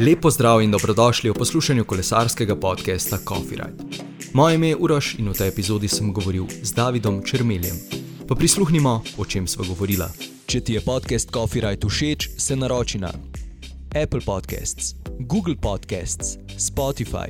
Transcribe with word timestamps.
Lepo 0.00 0.30
zdrav 0.30 0.62
in 0.62 0.70
dobrodošli 0.70 1.30
v 1.30 1.34
poslušanju 1.34 1.84
kolesarskega 1.84 2.56
podcasta 2.56 3.18
Coffee 3.28 3.60
Ride. 3.60 3.84
Moje 4.32 4.54
ime 4.54 4.68
je 4.68 4.76
Uroš 4.76 5.14
in 5.18 5.28
v 5.28 5.34
tej 5.36 5.48
epizodi 5.48 5.88
sem 5.88 6.12
govoril 6.12 6.46
z 6.62 6.72
Davidom 6.72 7.20
Črmeljem. 7.20 7.76
Pa 8.28 8.34
prisluhnimo, 8.34 9.02
o 9.18 9.24
čem 9.24 9.44
sva 9.44 9.64
govorila. 9.68 10.08
Če 10.46 10.60
ti 10.60 10.72
je 10.72 10.80
podcast 10.80 11.28
Coffee 11.28 11.60
Ride 11.60 11.84
všeč, 11.84 12.30
se 12.38 12.56
naroči 12.56 12.98
na 12.98 13.12
Apple 13.92 14.24
Podcasts, 14.24 14.96
Google 15.18 15.56
Podcasts, 15.60 16.40
Spotify, 16.56 17.28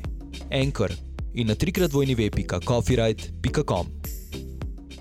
Anchor 0.55 0.95
in 1.34 1.51
na 1.51 1.55
trikrat 1.55 1.93
vojni 1.93 2.15
web.coffeeride.com. 2.15 3.87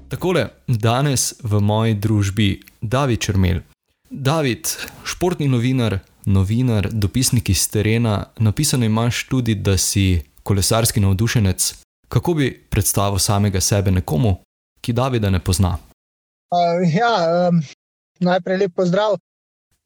Takole, 0.10 0.50
danes 0.68 1.36
v 1.44 1.62
moji 1.62 1.94
družbi 1.94 2.50
David 2.82 3.20
Črmel. 3.22 3.62
David, 4.10 4.66
športni 5.06 5.46
novinar, 5.46 6.00
novinar, 6.30 6.90
dopisnik 6.92 7.50
iz 7.50 7.68
terena, 7.70 8.26
napisano 8.38 8.86
imaš 8.86 9.28
tudi, 9.28 9.56
da 9.56 9.78
si 9.78 10.22
kolesarski 10.44 11.00
navdušenec. 11.00 11.74
Kako 12.08 12.34
bi 12.34 12.68
predstavil 12.70 13.20
samega 13.20 13.62
sebe 13.62 13.92
nekomu, 13.92 14.36
ki 14.82 14.94
Davida 14.94 15.30
ne 15.30 15.40
pozna? 15.40 15.78
Uh, 16.50 16.82
ja, 16.94 17.50
um, 17.50 17.62
najprej 18.20 18.58
lep 18.58 18.76
pozdrav. 18.76 19.18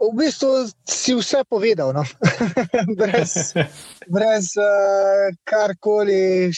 V 0.03 0.11
bistvu 0.17 0.67
si 0.87 1.15
vse 1.15 1.43
povedal, 1.49 1.93
no? 1.95 2.03
brez, 2.99 3.53
brez 4.07 4.51
uh, 4.59 5.35
karkoli 5.43 6.51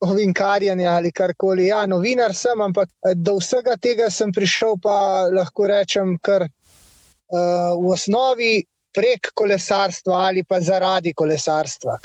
ovinkarjanja 0.00 0.90
ali 0.90 1.12
karkoli. 1.12 1.66
Ja, 1.66 1.86
novinar 1.86 2.34
sem, 2.34 2.60
ampak 2.60 2.90
do 3.14 3.38
vsega 3.38 3.76
tega 3.76 4.10
sem 4.10 4.32
prišel, 4.32 4.78
pa 4.82 5.26
lahko 5.34 5.66
rečem, 5.70 6.16
kar 6.22 6.46
uh, 6.46 7.74
v 7.78 7.94
osnovi 7.94 8.52
prek 8.98 9.30
kolesarstva 9.34 10.18
ali 10.28 10.42
pa 10.44 10.60
zaradi 10.60 11.14
kolesarstva. 11.14 11.98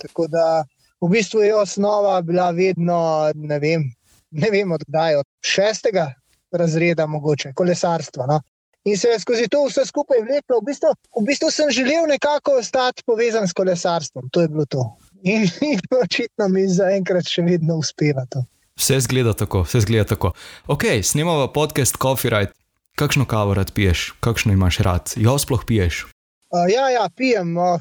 Tako 0.00 0.26
da 0.32 0.64
v 1.00 1.10
bistvu 1.12 1.44
je 1.44 1.54
osnova 1.54 2.20
bila 2.22 2.50
vedno, 2.50 2.98
ne 3.34 3.58
vem, 3.58 3.84
ne 4.30 4.50
vem 4.50 4.72
odkdaj, 4.72 5.20
od 5.20 5.26
šestega 5.44 6.12
razreda, 6.52 7.06
mogoče 7.06 7.52
kolesarstva. 7.54 8.26
No? 8.26 8.40
In 8.84 8.96
se 8.98 9.08
je 9.08 9.18
skozi 9.20 9.48
to 9.52 9.64
vse 9.66 9.84
skupaj 9.84 10.22
vleklo. 10.24 10.60
V 10.62 10.66
bistvu, 10.70 10.94
v 11.20 11.24
bistvu 11.28 11.50
sem 11.52 11.70
želel 11.70 12.08
nekako 12.08 12.56
ostati 12.58 13.02
povezan 13.06 13.48
s 13.48 13.52
kolesarstvom, 13.52 14.30
to 14.32 14.40
je 14.40 14.48
bilo 14.48 14.64
to. 14.64 14.84
In, 15.22 15.44
in 15.60 15.80
očitno 16.04 16.48
mi 16.48 16.64
zaenkrat 16.68 17.28
še 17.28 17.44
vedno 17.44 17.76
uspeva 17.82 18.24
to. 18.30 18.44
Vse 18.78 19.00
zgleda 19.04 19.34
tako, 19.34 19.66
vse 19.66 19.82
zgleda 19.84 20.14
tako. 20.14 20.32
Ok, 20.66 20.86
snemamo 21.02 21.50
podcast 21.52 21.98
Coffee 22.00 22.30
Ride. 22.30 22.54
Kakšno 22.98 23.26
kavo 23.30 23.54
rad 23.54 23.70
piješ, 23.74 24.14
kakšno 24.20 24.52
imaš 24.52 24.78
rad, 24.82 25.12
jo 25.16 25.36
sploh 25.38 25.62
piješ? 25.66 26.06
Uh, 26.48 26.64
ja, 26.72 26.88
ja, 26.90 27.08
pijem 27.16 27.56
uh, 27.60 27.80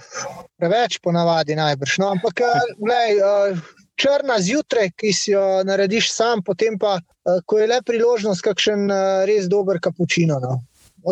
preveč, 0.59 0.99
ponavadi 0.99 1.55
najbrž. 1.55 1.97
No, 2.03 2.11
ampak, 2.11 2.41
uh, 2.43 2.71
glej, 2.83 3.13
uh, 3.23 3.59
črna 3.95 4.41
zjutraj, 4.43 4.91
ki 4.99 5.13
si 5.15 5.31
jo 5.31 5.63
narediš 5.63 6.09
sam, 6.11 6.43
potem 6.43 6.75
pa, 6.79 6.97
uh, 6.99 7.39
ko 7.47 7.61
je 7.61 7.67
le 7.71 7.79
priložnost, 7.81 8.43
kakšen 8.43 8.91
uh, 8.91 9.23
res 9.29 9.47
dober 9.47 9.79
kapučino. 9.79 10.41
No. 10.43 10.59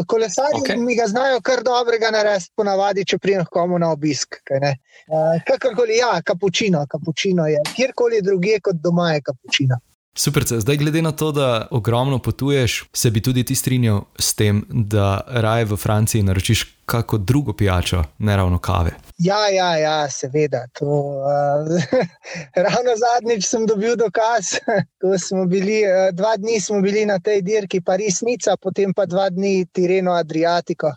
Kolesarji 0.04 0.60
okay. 0.60 0.82
mi 0.82 0.98
ga 1.00 1.08
znajo 1.08 1.40
kar 1.40 1.64
dobrega 1.64 2.12
narediti, 2.12 2.52
ponavadi, 2.60 3.06
če 3.08 3.22
prijem 3.24 3.48
komu 3.48 3.80
na 3.80 3.94
obisk. 3.96 4.42
Uh, 4.52 5.40
kakorkoli, 5.48 6.02
ja, 6.02 6.20
kapučino, 6.28 6.84
kapučino 6.92 7.48
je, 7.48 7.62
kjerkoli 7.76 8.20
drugje 8.22 8.60
kot 8.68 8.84
doma 8.84 9.14
je 9.14 9.22
kapučino. 9.32 9.80
Super, 10.18 10.44
zdaj 10.48 10.78
glede 10.78 11.02
na 11.02 11.12
to, 11.12 11.32
da 11.32 11.68
ogromno 11.72 12.20
potuješ, 12.20 12.86
se 12.94 13.12
bi 13.12 13.22
tudi 13.22 13.44
ti 13.44 13.56
strinjal 13.56 14.02
s 14.20 14.34
tem, 14.34 14.64
da 14.70 15.22
raje 15.28 15.66
v 15.66 15.78
Franciji 15.78 16.24
naročiš 16.24 16.78
kako 16.86 17.18
drugo 17.18 17.54
pijačo, 17.54 18.04
ne 18.18 18.36
ravno 18.38 18.60
kave. 18.60 18.92
Ja, 19.18 19.50
ja, 19.50 19.78
ja 19.78 20.10
seveda. 20.10 20.68
To, 20.80 20.86
uh, 20.86 21.84
ravno 22.66 22.96
zadnjič 23.04 23.46
sem 23.46 23.66
dobil 23.66 23.96
dokaz, 23.96 24.56
ko 25.02 25.20
smo 25.20 25.46
bili, 25.46 25.82
uh, 25.84 26.16
dva 26.16 26.38
dni 26.38 26.62
smo 26.62 26.82
bili 26.82 27.06
na 27.06 27.20
tej 27.20 27.42
dirki, 27.42 27.82
pa 27.82 27.96
resnica, 27.96 28.56
potem 28.62 28.94
pa 28.94 29.06
dva 29.06 29.30
dni 29.30 29.66
Tireno 29.74 30.12
Adriatico. 30.12 30.88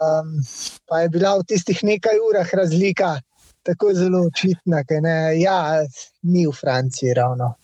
Um, 0.00 0.42
pa 0.88 1.00
je 1.00 1.08
bila 1.08 1.36
v 1.38 1.46
tistih 1.46 1.84
nekaj 1.84 2.18
urah 2.30 2.54
razlika. 2.54 3.20
Tako 3.62 3.94
zelo 3.94 4.26
očitna, 4.26 4.82
da 4.88 5.16
ja, 5.36 5.86
ni 6.22 6.46
v 6.46 6.52
Franciji 6.52 7.14
ravno 7.14 7.59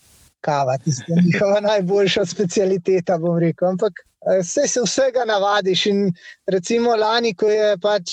kava, 0.46 0.78
tista 0.84 1.18
njihova 1.24 1.60
najboljša 1.64 2.26
specialiteta, 2.30 3.18
bom 3.18 3.38
rekel. 3.42 3.74
Ampak 3.74 4.06
vse 4.26 4.60
eh, 4.64 4.68
se 4.68 4.80
vsega 4.84 5.24
navadiš. 5.24 5.86
In 5.86 6.12
recimo 6.46 6.96
lani, 6.96 7.34
ko 7.34 7.48
je 7.50 7.76
pač 7.78 8.10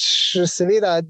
seveda 0.47 1.01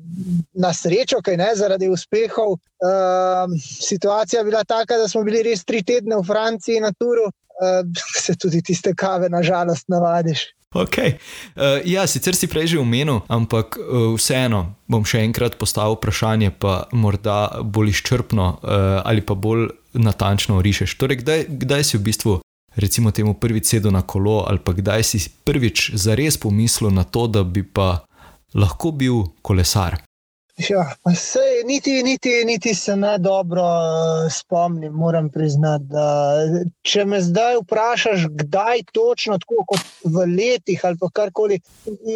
na 0.54 0.74
srečo, 0.74 1.22
kaj 1.24 1.38
ne 1.38 1.52
zaradi 1.56 1.90
uspehov, 1.90 2.58
uh, 2.58 3.60
situacija 3.82 4.44
bila 4.44 4.64
taka, 4.64 4.98
da 4.98 5.08
smo 5.08 5.24
bili 5.24 5.44
res 5.44 5.64
tri 5.64 5.84
tedne 5.84 6.18
v 6.18 6.28
Franciji 6.28 6.80
na 6.80 6.92
turu, 6.92 7.28
uh, 7.28 8.04
se 8.16 8.36
tudi 8.36 8.62
tiste 8.62 8.94
kave, 8.96 9.30
nažalost, 9.30 9.88
navadiš. 9.88 10.48
Okay. 10.74 11.20
Uh, 11.54 11.86
ja, 11.86 12.08
sicer 12.10 12.34
si 12.34 12.50
prej 12.50 12.74
že 12.74 12.82
omenil, 12.82 13.22
ampak 13.30 13.78
uh, 13.78 14.16
vseeno 14.18 14.74
bom 14.90 15.06
še 15.06 15.22
enkrat 15.22 15.60
postavil 15.62 16.00
vprašanje, 16.00 16.50
pa 16.58 16.90
morda 16.98 17.62
bolj 17.62 17.94
izčrpno 17.94 18.58
uh, 18.58 19.06
ali 19.06 19.22
pa 19.22 19.38
bolj 19.38 19.70
natančno 19.94 20.62
rišeš. 20.62 20.98
Torej, 20.98 21.22
kdaj, 21.22 21.46
kdaj 21.50 21.84
si 21.84 21.98
v 21.98 22.02
bistvu, 22.02 22.34
recimo, 22.76 23.12
temu 23.12 23.34
prvič 23.34 23.74
sedel 23.74 23.94
na 23.94 24.02
kolo, 24.02 24.44
ali 24.48 24.59
pa 24.59 24.74
kdaj 24.74 25.04
si 25.04 25.22
prvič 25.44 25.94
zares 25.94 26.38
pomislil 26.38 26.92
na 26.94 27.04
to, 27.04 27.28
da 27.28 27.44
bi 27.44 27.64
pa 27.64 28.06
lahko 28.54 28.92
bil 28.92 29.24
kolesar? 29.42 30.02
Ja, 30.58 30.86
sej, 31.18 31.64
niti, 31.66 32.04
niti, 32.04 32.30
niti 32.46 32.76
se 32.78 32.96
ne 32.96 33.18
dobro 33.18 33.64
uh, 33.64 34.31
spomnim, 34.31 34.94
moram 34.94 35.30
priznati. 35.30 35.86
Da, 35.90 36.06
če 36.86 37.06
me 37.10 37.22
zdaj 37.22 37.58
vprašaš, 37.64 38.28
kdaj 38.30 38.84
točno, 38.94 39.40
tako 39.42 39.66
kot 39.68 39.81
v 40.04 40.28
letih 40.36 40.86
ali 40.86 41.10
karkoli, 41.14 41.58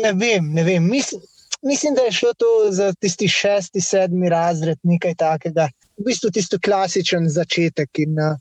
ne 0.04 0.14
vem. 0.14 0.54
Ne 0.54 0.64
vem. 0.64 0.86
Mislim, 0.86 1.22
mislim, 1.62 1.96
da 1.96 2.02
je 2.02 2.12
šlo 2.12 2.34
to 2.34 2.72
za 2.72 2.94
tisti 3.00 3.28
šesti, 3.28 3.82
sedmi 3.82 4.30
razred, 4.30 4.80
nekaj 4.84 5.16
takega. 5.16 5.70
V 5.98 6.06
bistvu 6.10 6.32
tisto 6.32 6.60
klasičen 6.64 7.30
začetek. 7.30 7.90
In, 8.04 8.20
uh, 8.20 8.38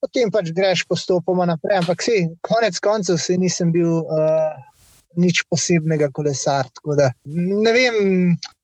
potem 0.00 0.30
pač 0.30 0.50
greš 0.54 0.84
postopoma 0.90 1.46
naprej. 1.46 1.78
Ampak 1.82 2.02
si, 2.02 2.28
konec 2.40 2.78
koncev, 2.78 3.18
si 3.18 3.38
nisem 3.38 3.72
bil. 3.72 4.02
Uh, 4.06 4.71
nič 5.16 5.42
posebnega 5.50 6.08
kolesar. 6.14 6.68
Ne 7.24 7.72
vem, 7.74 7.96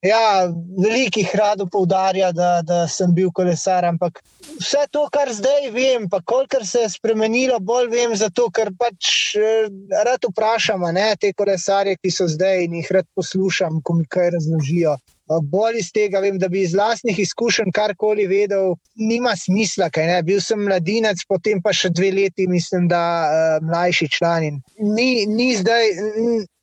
ja, 0.05 0.49
velikih 0.79 1.31
rado 1.37 1.67
poudarja, 1.71 2.31
da, 2.33 2.59
da 2.63 2.87
sem 2.89 3.13
bil 3.15 3.31
kolesar, 3.35 3.87
ampak 3.89 4.23
vse 4.59 4.87
to, 4.93 5.05
kar 5.13 5.31
zdaj 5.33 5.71
vem, 5.75 6.09
pa 6.11 6.21
kolikor 6.21 6.67
se 6.67 6.87
je 6.87 6.95
spremenilo, 6.97 7.59
bolj 7.61 7.91
vem 7.93 8.17
zato, 8.17 8.49
ker 8.55 8.73
pač 8.79 9.35
eh, 9.39 9.69
rad 10.05 10.25
vprašam 10.31 10.87
te 11.21 11.33
kolesarje, 11.33 11.97
ki 12.03 12.11
so 12.11 12.29
zdaj 12.29 12.65
in 12.65 12.81
jih 12.81 12.91
rad 12.99 13.07
poslušam, 13.15 13.83
ko 13.83 14.01
mi 14.01 14.07
kaj 14.07 14.35
razložijo. 14.39 14.97
Bolj 15.29 15.79
iz 15.83 15.91
tega 15.93 16.21
vem, 16.25 16.39
da 16.41 16.49
bi 16.49 16.63
iz 16.65 16.75
vlastnih 16.75 17.19
izkušenj 17.19 17.73
karkoli 17.75 18.27
vedel, 18.27 18.75
nima 18.97 19.35
smisla. 19.37 19.91
Bil 20.25 20.41
sem 20.41 20.63
mladinec, 20.65 21.25
potem 21.29 21.63
pa 21.63 21.73
še 21.73 21.91
dve 21.93 22.11
leti, 22.17 22.49
mislim, 22.49 22.89
da 22.89 23.03
uh, 23.29 23.67
mlajši 23.67 24.09
član. 24.17 24.63
Ni, 24.81 25.27
ni 25.27 25.51
zdaj, 25.57 25.93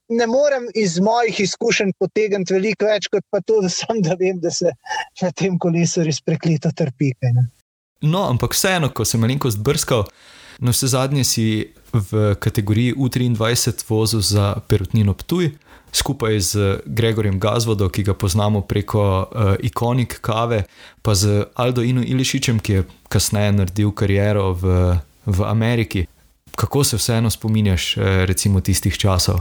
ne 0.09 0.27
morem 0.27 0.69
iz 0.75 0.99
mojih 0.99 1.39
izkušenj 1.39 1.93
potegniti 1.99 2.53
veliko 2.53 2.89
več, 2.89 3.09
kot 3.11 3.25
pa 3.29 3.41
to, 3.41 3.61
da 3.61 3.69
sem 3.69 4.01
da 4.05 4.17
vem, 4.19 4.39
da 4.41 4.51
se 4.51 4.73
na 5.21 5.31
tem 5.31 5.59
kolesu 5.59 6.05
res 6.05 6.21
prekleto 6.21 6.71
trpi. 6.75 7.13
No, 8.01 8.25
ampak 8.29 8.53
vseeno, 8.57 8.89
ko 8.93 9.05
sem 9.05 9.21
malenkost 9.21 9.61
brskal, 9.65 10.05
na 10.59 10.71
vse 10.71 10.87
zadnje 10.93 11.23
si 11.27 11.45
v 11.91 12.35
kategoriji 12.39 12.95
U23 12.95 13.85
vozil 13.90 14.22
za 14.23 14.55
perutnino 14.67 15.13
Ptuj 15.13 15.51
skupaj 15.95 16.39
z 16.39 16.79
Gregorjem 16.85 17.39
Gazvodom, 17.39 17.89
ki 17.89 18.03
ga 18.03 18.13
poznamo 18.13 18.61
preko 18.61 19.01
uh, 19.01 19.55
ikonik 19.63 20.19
kave, 20.21 20.63
pa 21.01 21.15
z 21.15 21.45
Aldo 21.55 21.81
Inu 21.81 22.03
Ilišičem, 22.03 22.59
ki 22.59 22.73
je 22.73 22.83
kasneje 23.09 23.51
naredil 23.55 23.93
kariero 23.95 24.51
v, 24.53 24.97
v 25.25 25.47
Ameriki. 25.47 26.05
Kako 26.55 26.83
se 26.83 26.99
vseeno 26.99 27.31
spominjaš, 27.31 27.97
uh, 27.97 28.03
recimo, 28.27 28.61
tistih 28.61 28.97
časov? 28.97 29.39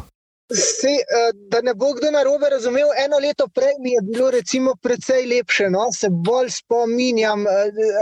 Se, 0.54 0.94
uh, 0.94 1.30
da 1.50 1.62
ne 1.64 1.74
bo 1.74 1.90
kdo 1.96 2.10
narobe 2.14 2.50
razumel, 2.50 2.94
eno 3.04 3.18
leto 3.18 3.48
prej 3.48 3.74
mi 3.82 3.96
je 3.96 4.02
bilo 4.06 4.30
recimo 4.30 4.76
precej 4.82 5.26
lepše. 5.26 5.70
No? 5.70 5.88
Se 5.92 6.08
bolj 6.10 6.50
spominjam, 6.50 7.46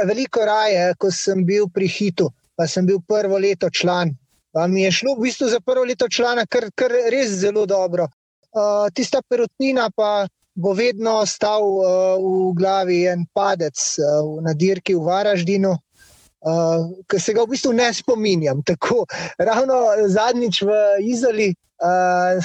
veliko 0.07 0.45
raje, 0.45 0.93
ko 0.99 1.11
sem 1.11 1.47
bil 1.47 1.71
pri 1.73 1.89
Hitu, 1.89 2.29
pa 2.57 2.69
sem 2.69 2.87
bil 2.87 3.01
prvo 3.09 3.39
leto 3.39 3.71
član. 3.71 4.13
Pa 4.53 4.67
mi 4.67 4.83
je 4.83 4.91
šlo 4.93 5.15
v 5.17 5.31
bistvu 5.31 5.49
za 5.49 5.61
prvo 5.65 5.85
leto 5.89 6.09
člana, 6.09 6.45
kar, 6.45 6.69
kar 6.77 6.93
res 6.93 7.31
zelo 7.41 7.65
dobro. 7.67 8.09
Uh, 8.53 8.91
tista 8.93 9.23
perutnina 9.29 9.89
pa 9.97 10.27
bo 10.55 10.75
vedno 10.77 11.23
stal 11.27 11.63
uh, 11.65 12.21
v 12.21 12.53
glavi 12.57 13.07
en 13.09 13.25
padec 13.33 13.77
uh, 13.97 14.43
na 14.45 14.53
dirki 14.53 14.95
v 14.95 15.07
Varaždinu. 15.09 15.73
uh, 16.43 16.91
ki 17.09 17.21
se 17.21 17.33
ga 17.33 17.45
v 17.45 17.55
bistvu 17.55 17.73
ne 17.73 17.93
spominjam. 17.95 18.63
Tako, 18.71 19.07
ravno 19.39 19.75
zadnjič 20.07 20.63
v 20.63 20.79
Izoli 21.07 21.49
uh, 21.83 22.43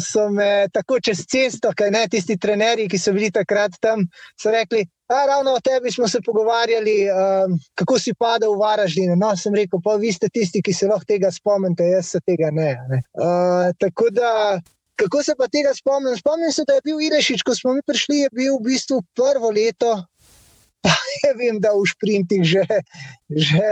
so 0.00 0.28
me 0.30 0.68
tako 0.72 1.00
čez 1.00 1.24
cesto, 1.30 1.72
kaj 1.76 1.90
ne 1.90 2.06
tisti 2.10 2.36
trenerji, 2.38 2.88
ki 2.88 2.98
so 2.98 3.14
bili 3.16 3.30
takrat 3.30 3.78
tam, 3.80 4.06
so 4.40 4.50
rekli. 4.50 4.86
A, 5.06 5.20
ravno 5.30 5.52
o 5.54 5.60
tebi 5.62 5.90
smo 5.94 6.08
se 6.08 6.18
pogovarjali, 6.24 6.96
uh, 7.06 7.52
kako 7.78 7.98
si 7.98 8.14
padel 8.18 8.56
v 8.56 8.58
Varaždinu. 8.58 9.14
No, 9.16 9.36
sem 9.38 9.54
rekel, 9.54 9.78
pa 9.84 9.94
vi 10.02 10.10
ste 10.12 10.28
tisti, 10.28 10.62
ki 10.62 10.74
se 10.74 10.88
lahko 10.90 11.06
tega 11.06 11.30
spomnite, 11.30 11.86
jaz 11.92 12.10
se 12.16 12.20
tega 12.26 12.50
ne. 12.50 12.72
ne. 12.90 13.02
Uh, 13.14 13.70
tako 13.78 14.10
da, 14.10 14.58
kako 14.96 15.22
se 15.22 15.34
pa 15.38 15.48
tega 15.48 15.74
spomnim? 15.74 16.16
Spomnim 16.16 16.52
se, 16.52 16.64
da 16.66 16.78
je 16.78 16.84
bil 16.84 17.00
Irešič, 17.00 17.44
ko 17.46 17.54
smo 17.54 17.76
mi 17.76 17.84
prišli, 17.86 18.24
je 18.26 18.30
bil 18.32 18.58
v 18.58 18.66
bistvu 18.70 19.02
prvo 19.14 19.50
leto, 19.54 19.94
Ja, 21.24 21.32
vem, 21.38 21.58
da 21.60 21.72
v 21.74 21.82
sprintih 21.88 22.44
že, 22.44 22.64
že 23.30 23.66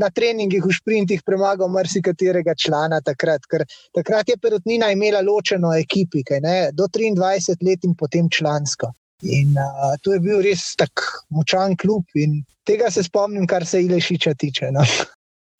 na 0.00 0.10
treningih 0.10 0.64
v 0.64 0.72
sprintih 0.74 1.22
premagal 1.24 1.70
marsikaterega 1.72 2.54
člana 2.58 3.00
takrat, 3.00 3.46
ker 3.48 3.64
takrat 3.94 4.28
je 4.28 4.36
perutnina 4.40 4.90
imela 4.92 5.22
ločeno 5.24 5.72
ekipi, 5.72 6.24
ne, 6.42 6.70
do 6.72 6.88
23 6.90 7.56
let 7.64 7.84
in 7.84 7.94
potem 7.94 8.28
člansko. 8.28 8.92
In 9.24 9.56
uh, 9.56 9.94
to 10.02 10.12
je 10.12 10.20
bil 10.20 10.42
res 10.44 10.74
tako 10.76 11.24
močan 11.32 11.76
klub 11.80 12.04
in 12.14 12.42
tega 12.68 12.90
se 12.90 13.06
spomnim, 13.06 13.46
kar 13.46 13.64
se 13.64 13.80
Ilešiča 13.86 14.34
tiče. 14.34 14.68
No. 14.74 14.84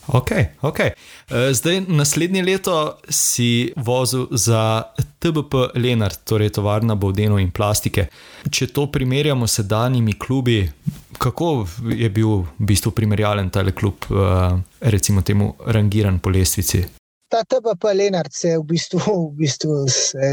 Ok, 0.07 0.31
ok. 0.63 0.81
Eh, 0.81 0.95
zdaj, 1.53 1.81
naslednje 1.89 2.43
leto 2.43 2.99
si 3.09 3.73
vozil 3.77 4.27
za 4.31 4.83
TBP 5.19 5.55
Lenart, 5.75 6.25
torej 6.25 6.51
tovarna 6.51 6.95
Bovdeno 6.95 7.39
in 7.39 7.51
plastike. 7.51 8.07
Če 8.51 8.67
to 8.67 8.87
primerjamo 8.93 9.47
s 9.47 9.61
sedanjimi 9.61 10.19
klubi, 10.19 10.71
kako 11.19 11.67
je 11.89 12.11
bil 12.11 12.29
v 12.29 12.47
bistvu 12.59 12.93
primerjalen 12.93 13.51
ta 13.51 13.65
klub, 13.73 14.05
eh, 14.11 14.61
recimo 14.81 15.23
temu, 15.23 15.55
rangiran 15.67 16.19
po 16.19 16.31
lestvici? 16.31 16.85
Ta 17.29 17.45
TBP 17.45 17.85
Lenart 17.95 18.33
se 18.33 18.49
je 18.49 18.59
v 18.59 18.63
bistvu, 18.63 19.01
v 19.33 19.37
bistvu 19.37 19.87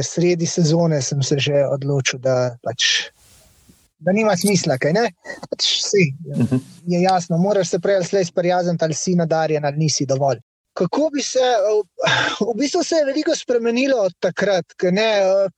sredi 0.03 0.45
sezone 0.45 1.01
se 1.01 1.15
že 1.38 1.65
odločil, 1.65 2.19
da 2.19 2.57
pač 2.63 3.09
da 4.01 4.12
nima 4.12 4.36
smisla, 4.38 4.77
kaj 4.81 4.94
ne. 4.98 5.07
Pač 5.50 5.68
si, 5.86 6.07
mhm. 6.38 6.62
je 6.88 7.01
jasno, 7.01 7.38
moraš 7.38 7.75
se 7.75 7.80
prej 7.80 8.01
ali 8.01 8.06
slej 8.06 8.25
sprijazniti, 8.25 8.86
ali 8.86 8.94
si 8.94 9.15
nadarjen 9.15 9.65
ali 9.65 9.77
nisi 9.77 10.06
dovolj. 10.06 10.42
Kako 10.74 11.09
bi 11.13 11.21
se, 11.21 11.44
v 12.39 12.53
bistvu 12.56 12.83
se 12.83 12.95
je 12.95 13.06
veliko 13.06 13.36
spremenilo 13.36 13.98
od 14.07 14.13
takrat, 14.24 14.65
ne 14.92 15.09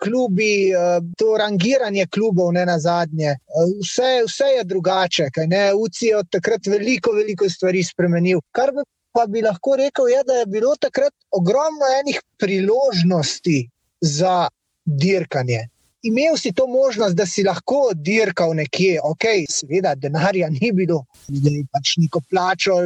klubi, 0.02 0.72
to 1.18 1.36
rangiranje 1.38 2.08
klubov, 2.10 2.50
ne 2.54 2.66
na 2.66 2.80
zadnje. 2.80 3.36
Vse, 3.84 4.24
vse 4.26 4.50
je 4.58 4.64
drugače, 4.64 5.30
kaj 5.36 5.48
ne. 5.48 5.68
UCI 5.74 6.08
je 6.08 6.18
od 6.18 6.32
takrat 6.34 6.68
veliko, 6.68 7.14
veliko 7.14 7.50
stvari 7.50 7.84
spremenil. 7.86 8.42
Kar 8.52 8.74
bi 8.74 8.88
pa 9.14 9.28
bi 9.30 9.44
lahko 9.46 9.76
rekel, 9.78 10.10
je, 10.10 10.24
da 10.26 10.34
je 10.34 10.46
bilo 10.50 10.74
takrat 10.82 11.14
ogromno 11.32 11.86
enih 12.00 12.18
priložnosti 12.42 13.70
za 14.02 14.48
dirkanje 14.86 15.68
imel 16.04 16.38
si 16.38 16.52
to 16.54 16.68
možnost, 16.68 17.16
da 17.16 17.26
si 17.26 17.44
lahko 17.44 17.92
dirkal 17.96 18.56
nekje, 18.56 19.00
ok, 19.04 19.26
seveda, 19.50 19.96
denarja 19.96 20.50
ni 20.52 20.72
bilo, 20.76 21.06
da 21.28 21.50
je 21.50 21.64
pač 21.72 21.96
neko 22.04 22.22
plačo, 22.30 22.82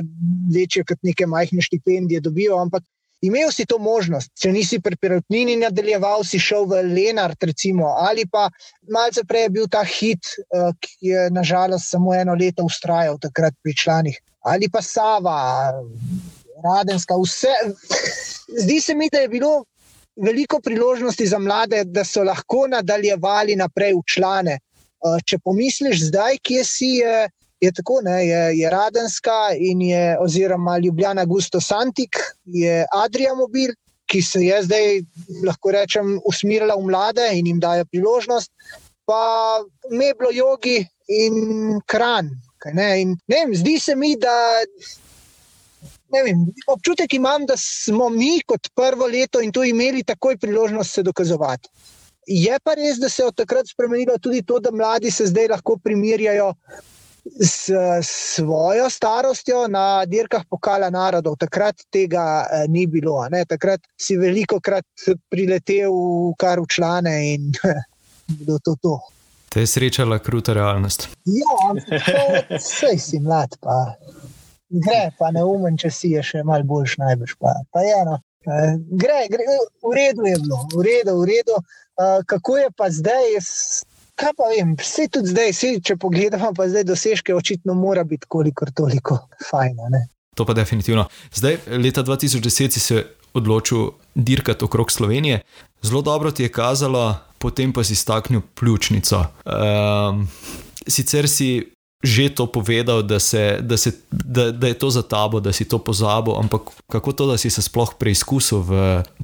večje 0.53 0.85
kot 0.85 1.01
neke 1.03 1.25
majhne 1.25 1.61
štipendije 1.65 2.21
dobival, 2.21 2.61
ampak 2.67 2.83
imel 3.25 3.49
si 3.51 3.65
to 3.65 3.79
možnost. 3.81 4.29
Če 4.37 4.51
nisi 4.53 4.79
pri 4.83 4.99
pirotnini 5.01 5.57
nadaljeval, 5.57 6.23
si 6.23 6.39
šel 6.39 6.67
v 6.69 6.83
Lenart, 6.91 7.43
recimo, 7.49 7.95
ali 7.97 8.27
pa 8.29 8.47
malce 8.93 9.25
prej 9.25 9.47
je 9.47 9.53
bil 9.55 9.69
ta 9.71 9.81
hit, 9.81 10.33
eh, 10.37 10.69
ki 10.79 11.13
je 11.13 11.29
nažalost 11.33 11.89
samo 11.89 12.13
eno 12.13 12.37
leto 12.37 12.67
ustrajal 12.69 13.17
takrat 13.21 13.57
pri 13.63 13.73
članih, 13.75 14.21
ali 14.45 14.69
pa 14.69 14.81
Sava. 14.81 15.73
Radenska, 16.57 17.13
vse. 17.21 17.53
Zdi 18.63 18.79
se 18.81 18.95
mi, 18.95 19.09
da 19.13 19.19
je 19.21 19.27
bilo 19.29 19.65
veliko 20.17 20.59
priložnosti 20.59 21.27
za 21.27 21.39
mlade, 21.39 21.83
da 21.83 22.03
so 22.03 22.23
lahko 22.23 22.67
nadaljevali 22.67 23.55
naprej 23.55 23.93
v 23.93 24.03
člane. 24.13 24.57
Eh, 24.57 25.19
če 25.25 25.39
pomisliš 25.43 26.07
zdaj, 26.09 26.39
kje 26.41 26.63
si, 26.65 26.91
je, 27.01 27.27
je 27.61 27.71
tako, 27.71 28.01
ne, 28.05 28.17
je, 28.25 28.41
je 28.59 28.69
Radenska 28.69 29.53
in 29.53 29.81
je, 29.81 30.17
oziroma 30.21 30.77
Ljubljana 30.77 31.25
Gusto 31.25 31.61
Santik, 31.61 32.17
je 32.45 32.85
Adrija 32.93 33.35
Mobil, 33.35 33.75
ki 34.07 34.21
se 34.21 34.41
je 34.41 34.61
zdaj, 34.63 35.01
lahko 35.45 35.71
rečem, 35.75 36.15
usmirila 36.25 36.77
v 36.79 36.87
mlade 36.87 37.29
in 37.35 37.47
jim 37.47 37.59
daje 37.59 37.85
priložnost, 37.85 38.51
pa 39.05 39.63
Meblo 39.91 40.31
Jogi 40.33 40.79
in 41.07 41.81
Kran. 41.85 42.31
Ne, 42.73 42.87
in, 43.01 43.11
ne 43.27 43.43
vem, 43.43 43.53
zdi 43.55 43.77
se 43.79 43.95
mi, 43.95 44.15
da 44.19 44.33
vem, 46.13 46.45
občutek 46.67 47.13
imam, 47.13 47.45
da 47.45 47.57
smo 47.57 48.09
mi 48.09 48.41
kot 48.45 48.69
prvo 48.75 49.07
leto 49.07 49.41
in 49.41 49.51
to 49.51 49.63
imeli 49.63 50.03
takoj 50.03 50.37
priložnost 50.37 50.93
se 50.93 51.03
dokazovati. 51.03 51.69
Je 52.27 52.59
pa 52.63 52.73
res, 52.75 52.99
da 52.99 53.09
se 53.09 53.21
je 53.21 53.27
od 53.27 53.35
takrat 53.35 53.67
spremenilo 53.67 54.17
tudi 54.17 54.41
to, 54.43 54.59
da 54.59 54.71
mladi 54.71 55.11
se 55.11 55.25
zdaj 55.27 55.47
lahko 55.47 55.77
primerjajo 55.83 56.53
s 57.39 57.69
svojo 58.03 58.89
starostjo 58.89 59.67
na 59.67 60.05
dirkah 60.05 60.43
pokala 60.49 60.89
narodov. 60.89 61.35
Takrat 61.39 61.75
tega 61.91 62.45
eh, 62.51 62.65
ni 62.67 62.87
bilo. 62.87 63.27
Ne? 63.31 63.45
Takrat 63.45 63.81
si 63.99 64.17
veliko 64.17 64.59
krat 64.59 64.85
priletel 65.29 65.91
kar 66.39 66.59
v 66.59 66.67
člane 66.67 67.15
in 67.33 67.51
bilo 68.39 68.59
to. 68.59 68.75
to. 68.81 68.99
Te 69.49 69.63
je 69.63 69.67
srečala 69.67 70.19
kruta 70.19 70.53
realnost. 70.53 71.07
Ja, 71.25 71.71
vse 72.51 72.97
si 72.99 73.19
mlad. 73.19 73.55
Pa 73.61 73.95
gre, 74.69 75.11
pa 75.19 75.31
ne 75.31 75.43
umem, 75.43 75.77
če 75.77 75.91
si 75.93 76.13
je 76.15 76.23
še 76.23 76.43
malo 76.47 76.67
boljš, 76.67 76.97
najbrž 77.01 77.35
pa. 77.39 77.53
pa 77.71 77.83
je, 77.85 77.99
no. 78.07 78.17
Eh, 78.47 78.75
gre, 78.79 79.27
gre, 79.31 79.43
v 79.83 79.93
redu 79.95 80.27
je 80.27 80.37
bilo, 80.39 80.63
v 80.71 80.85
redu, 80.87 81.19
v 81.19 81.29
redu. 81.33 81.57
Uh, 81.97 82.21
kako 82.29 82.57
je 82.57 82.67
pa 82.77 82.87
zdaj? 82.93 83.33
Jaz, 83.33 83.49
kaj 84.15 84.33
pa 84.37 84.49
vem, 84.53 84.75
vse 84.79 85.07
tudi 85.11 85.33
zdaj, 85.33 85.51
vse, 85.51 85.71
če 85.83 85.97
pogledamo, 85.99 86.53
pa 86.55 86.69
zdaj 86.69 86.85
dosežke, 86.87 87.35
očitno 87.35 87.75
mora 87.75 88.05
biti 88.07 88.29
kolikor 88.29 88.71
toliko 88.71 89.19
fajn. 89.49 89.81
To 90.37 90.45
pa 90.45 90.53
definitivno. 90.53 91.07
Zdaj, 91.33 91.57
leta 91.81 92.05
2010 92.05 92.77
si 92.77 92.79
se 92.79 93.03
odločil 93.33 93.91
dirkati 94.15 94.65
okrog 94.65 94.91
Slovenije, 94.91 95.41
zelo 95.81 96.01
dobro 96.01 96.31
ti 96.31 96.47
je 96.47 96.51
kazalo, 96.53 97.15
potem 97.37 97.73
pa 97.73 97.83
si 97.83 97.95
staknil 97.95 98.41
pljučnico. 98.55 99.25
Um, 99.45 100.27
sicer 100.87 101.29
si 101.29 101.76
že 102.03 102.29
to 102.29 102.45
povedal, 102.45 103.01
da, 103.01 103.19
se, 103.19 103.57
da, 103.61 103.77
se, 103.77 103.91
da, 104.11 104.51
da 104.51 104.67
je 104.67 104.77
to 104.77 104.89
za 104.89 105.01
tabo, 105.01 105.39
da 105.39 105.53
si 105.53 105.65
to 105.65 105.79
pozabil, 105.79 106.37
ampak 106.37 106.61
kako 106.91 107.11
to, 107.11 107.27
da 107.27 107.37
si 107.37 107.49
se 107.49 107.61
sploh 107.61 107.93
preizkusil 107.97 108.61
v 108.61 108.71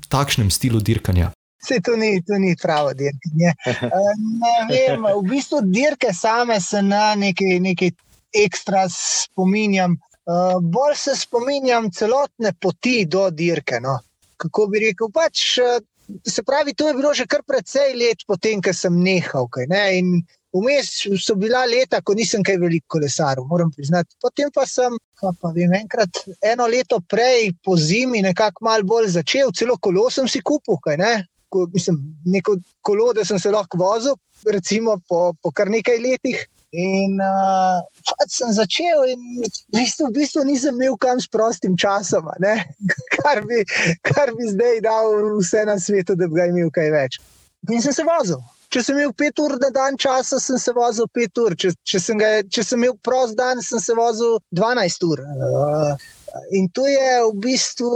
takšnem 0.10 0.50
stilu 0.50 0.82
dirkanja? 0.82 1.32
Se 1.64 1.80
to 1.80 1.96
ni, 1.96 2.20
to 2.26 2.36
ni 2.40 2.56
pravo 2.62 2.94
dirkanje. 2.94 3.54
Eh, 3.94 4.14
ne 4.70 4.80
vem, 4.90 5.06
v 5.06 5.24
bistvu 5.30 5.62
dirke 5.64 6.14
same 6.14 6.60
se 6.62 6.82
na 6.82 7.16
nekaj, 7.16 7.60
nekaj 7.60 7.92
ekstra 8.34 8.88
spominjam. 8.90 9.96
Uh, 10.24 10.56
bolj 10.64 10.96
se 10.96 11.16
spominjam 11.20 11.92
celotne 11.92 12.54
poti 12.60 13.06
do 13.06 13.30
dirke. 13.30 13.80
No. 13.84 14.00
Kako 14.40 14.68
bi 14.72 14.80
rekel, 14.88 15.12
pač, 15.14 15.58
eh, 15.60 15.80
se 16.28 16.44
pravi, 16.44 16.74
to 16.74 16.88
je 16.88 16.94
bilo 16.94 17.14
že 17.14 17.28
kar 17.28 17.44
precej 17.48 17.96
let 17.96 18.24
potem, 18.28 18.62
ko 18.62 18.74
sem 18.74 18.96
nehal. 19.04 19.48
Kaj, 19.52 19.68
ne? 19.70 19.84
In 20.00 20.08
Vmes 20.54 20.90
so 21.26 21.34
bila 21.36 21.66
leta, 21.66 22.02
ko 22.06 22.14
nisem 22.14 22.44
kaj 22.46 22.60
veliko 22.62 22.96
kolesaril, 22.96 23.46
moram 23.50 23.72
priznati. 23.74 24.14
Potem 24.22 24.52
pa 24.54 24.68
sem, 24.70 24.94
pa 25.18 25.52
vem, 25.56 25.74
enkrat, 25.74 26.22
eno 26.46 26.68
leto 26.70 27.00
prej, 27.10 27.50
po 27.66 27.74
zimi, 27.78 28.22
nekako 28.22 28.68
malo 28.70 28.86
bolj 28.86 29.10
začel, 29.16 29.50
celo 29.58 29.80
kolo 29.82 30.10
sem 30.14 30.30
si 30.30 30.44
kupil, 30.46 30.78
kaj 30.84 31.00
ne. 31.02 31.14
Ko, 31.50 31.66
mislim, 31.74 31.98
neko 32.26 32.60
kolo, 32.86 33.12
da 33.18 33.26
sem 33.26 33.42
se 33.42 33.50
lahko 33.54 33.82
vozil, 33.82 34.18
recimo 34.46 35.00
po, 35.10 35.32
po 35.42 35.52
kar 35.52 35.74
nekaj 35.74 35.98
letih. 36.02 36.46
In 36.74 37.20
uh, 37.22 37.82
pač 38.10 38.38
sem 38.40 38.54
začel, 38.54 39.04
in 39.10 39.20
v 39.42 39.50
bistvu, 39.74 40.10
v 40.10 40.16
bistvu 40.22 40.46
nisem 40.46 40.78
imel 40.78 40.98
kam 41.02 41.22
s 41.22 41.30
prostim 41.30 41.78
časom, 41.78 42.30
kar 43.18 43.42
kar 44.06 44.34
bi 44.34 44.50
zdaj 44.54 44.82
dal 44.86 45.38
vse 45.38 45.66
na 45.70 45.78
svetu, 45.78 46.18
da 46.18 46.30
bi 46.30 46.42
ga 46.42 46.50
imel 46.50 46.74
kaj 46.74 46.90
več. 46.94 47.22
In 47.70 47.82
sem 47.82 47.94
se 47.94 48.06
vozil. 48.06 48.42
Če 48.74 48.82
sem 48.82 48.98
imel 48.98 49.12
pet 49.14 49.38
ur 49.38 49.54
na 49.62 49.70
dan 49.70 49.98
časa, 50.02 50.40
sem 50.42 50.58
se 50.58 50.72
vozil 50.74 51.06
pet 51.14 51.38
ur. 51.38 51.54
Če, 51.54 51.70
če, 51.86 52.00
sem, 52.02 52.18
ga, 52.18 52.30
če 52.50 52.64
sem 52.66 52.82
imel 52.82 52.96
prost 53.06 53.38
dan, 53.38 53.62
sem 53.62 53.82
se 53.82 53.94
vozil 53.94 54.40
12 54.58 55.06
ur. 55.06 55.22
Uh, 55.22 56.08
in 56.58 56.66
to 56.74 56.88
je 56.90 57.12
v 57.28 57.36
bistvu, 57.44 57.92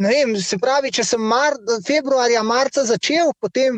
ne 0.00 0.12
vem, 0.14 0.32
se 0.40 0.56
pravi, 0.62 0.92
če 0.96 1.04
sem 1.04 1.20
mar, 1.20 1.58
februarja, 1.84 2.40
marca 2.48 2.86
začel, 2.88 3.34
potem, 3.44 3.76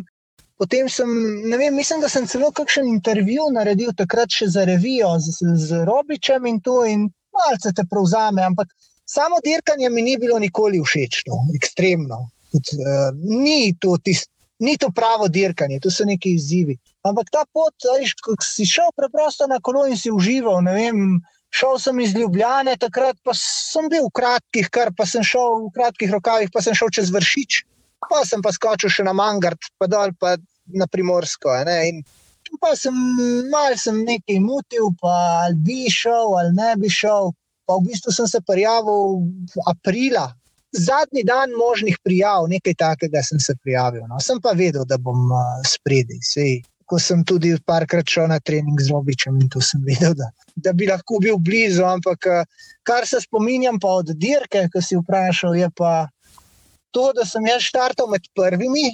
potem 0.63 0.87
sem, 0.87 1.11
ne 1.51 1.59
vem, 1.59 1.75
mislim, 1.75 2.05
da 2.05 2.11
sem 2.13 2.29
celo 2.31 2.53
kakšen 2.55 2.87
intervju 2.87 3.49
naredil 3.57 3.91
takrat 3.99 4.31
še 4.31 4.53
za 4.55 4.67
revijo 4.69 5.17
z, 5.19 5.57
z 5.65 5.83
Robičem 5.89 6.47
in 6.47 6.63
to, 6.63 6.85
in 6.87 7.09
malce 7.35 7.75
te 7.75 7.83
prevzame. 7.91 8.47
Ampak 8.47 8.71
samo 9.11 9.43
dirkanje 9.43 9.91
mi 9.91 10.07
ni 10.07 10.15
bilo 10.23 10.39
nikoli 10.39 10.79
všeč, 10.87 11.25
no, 11.27 11.43
ekstremno. 11.59 12.29
Tud, 12.53 12.77
uh, 12.79 13.11
ni 13.27 13.75
to 13.81 13.97
tisto 13.99 14.32
ni 14.63 14.79
to 14.79 14.93
pravo 14.95 15.29
dirkanje, 15.29 15.81
to 15.83 15.91
so 15.91 16.07
neki 16.09 16.37
izzivi. 16.39 16.79
Ampak 17.05 17.31
ta 17.35 17.45
pot, 17.53 17.75
veš, 17.99 18.15
si 18.47 18.67
šel 18.69 18.95
preprosto 18.97 19.51
na 19.51 19.59
kolo 19.61 19.85
in 19.91 19.99
si 19.99 20.11
užival, 20.15 20.63
ne 20.63 20.75
vem, 20.79 21.01
Šel 21.53 21.77
sem 21.79 21.99
iz 22.01 22.15
Ljubljane, 22.17 22.79
takrat 22.81 23.19
pa 23.25 23.35
sem 23.37 23.89
bil 23.93 24.07
v 24.07 24.15
kratkih, 24.17 24.71
kar 24.73 24.89
pa 24.97 25.05
sem 25.09 25.25
šel 25.27 25.67
v 25.67 25.73
kratkih 25.77 26.15
rokavih, 26.15 26.49
pa 26.53 26.63
sem 26.65 26.73
šel 26.73 26.89
čez 26.97 27.13
vršič, 27.13 27.59
pa 28.09 28.23
sem 28.25 28.41
pa 28.45 28.55
skočil 28.57 28.93
še 28.93 29.05
na 29.05 29.13
Mangard, 29.13 29.61
pa 29.77 29.89
dol 29.91 30.17
pa 30.17 30.39
na 30.73 30.89
Primorsko. 30.89 31.53
In 31.85 32.01
pa 32.61 32.73
sem 32.77 32.97
mal 33.53 33.77
sem 33.77 34.01
nekaj 34.01 34.41
mutil, 34.41 34.95
pa 35.01 35.13
ali 35.45 35.61
bi 35.61 35.93
šel 35.93 36.39
ali 36.41 36.57
ne 36.57 36.73
bi 36.81 36.89
šel. 36.89 37.35
Pa 37.69 37.77
v 37.79 37.93
bistvu 37.93 38.17
sem 38.17 38.27
se 38.27 38.41
prijavil 38.49 39.21
aprila. 39.69 40.33
Zadnji 40.73 41.23
dan 41.29 41.53
možnih 41.59 41.99
prijav, 42.05 42.47
nekaj 42.49 42.75
takega 42.81 43.21
sem 43.23 43.41
se 43.41 43.55
prijavil. 43.63 44.07
No. 44.09 44.21
Sem 44.21 44.41
pa 44.41 44.55
vedel, 44.57 44.87
da 44.89 44.97
bom 44.97 45.29
uh, 45.29 45.59
spredaj 45.69 46.23
ko 46.93 46.99
sem 47.01 47.23
tudi 47.25 47.55
parkrat 47.65 48.05
šel 48.05 48.27
na 48.29 48.37
trening 48.45 48.77
z 48.77 48.93
Robičem 48.93 49.39
in 49.41 49.49
to 49.49 49.63
sem 49.65 49.81
videl, 49.87 50.13
da, 50.19 50.29
da 50.57 50.75
bi 50.77 50.85
lahko 50.91 51.23
bil 51.25 51.39
blizu. 51.41 51.87
Ampak 51.89 52.29
eh, 52.29 52.67
kar 52.85 53.07
se 53.09 53.23
spominjam 53.25 53.79
pa 53.81 53.95
od 54.03 54.13
dirke, 54.21 54.67
ki 54.73 54.83
si 54.85 54.99
vprašal, 55.01 55.57
je 55.57 55.71
pa 55.79 55.93
to, 56.93 57.07
da 57.17 57.25
sem 57.25 57.49
jaz 57.49 57.65
štartal 57.65 58.11
med 58.13 58.29
prvimi, 58.37 58.91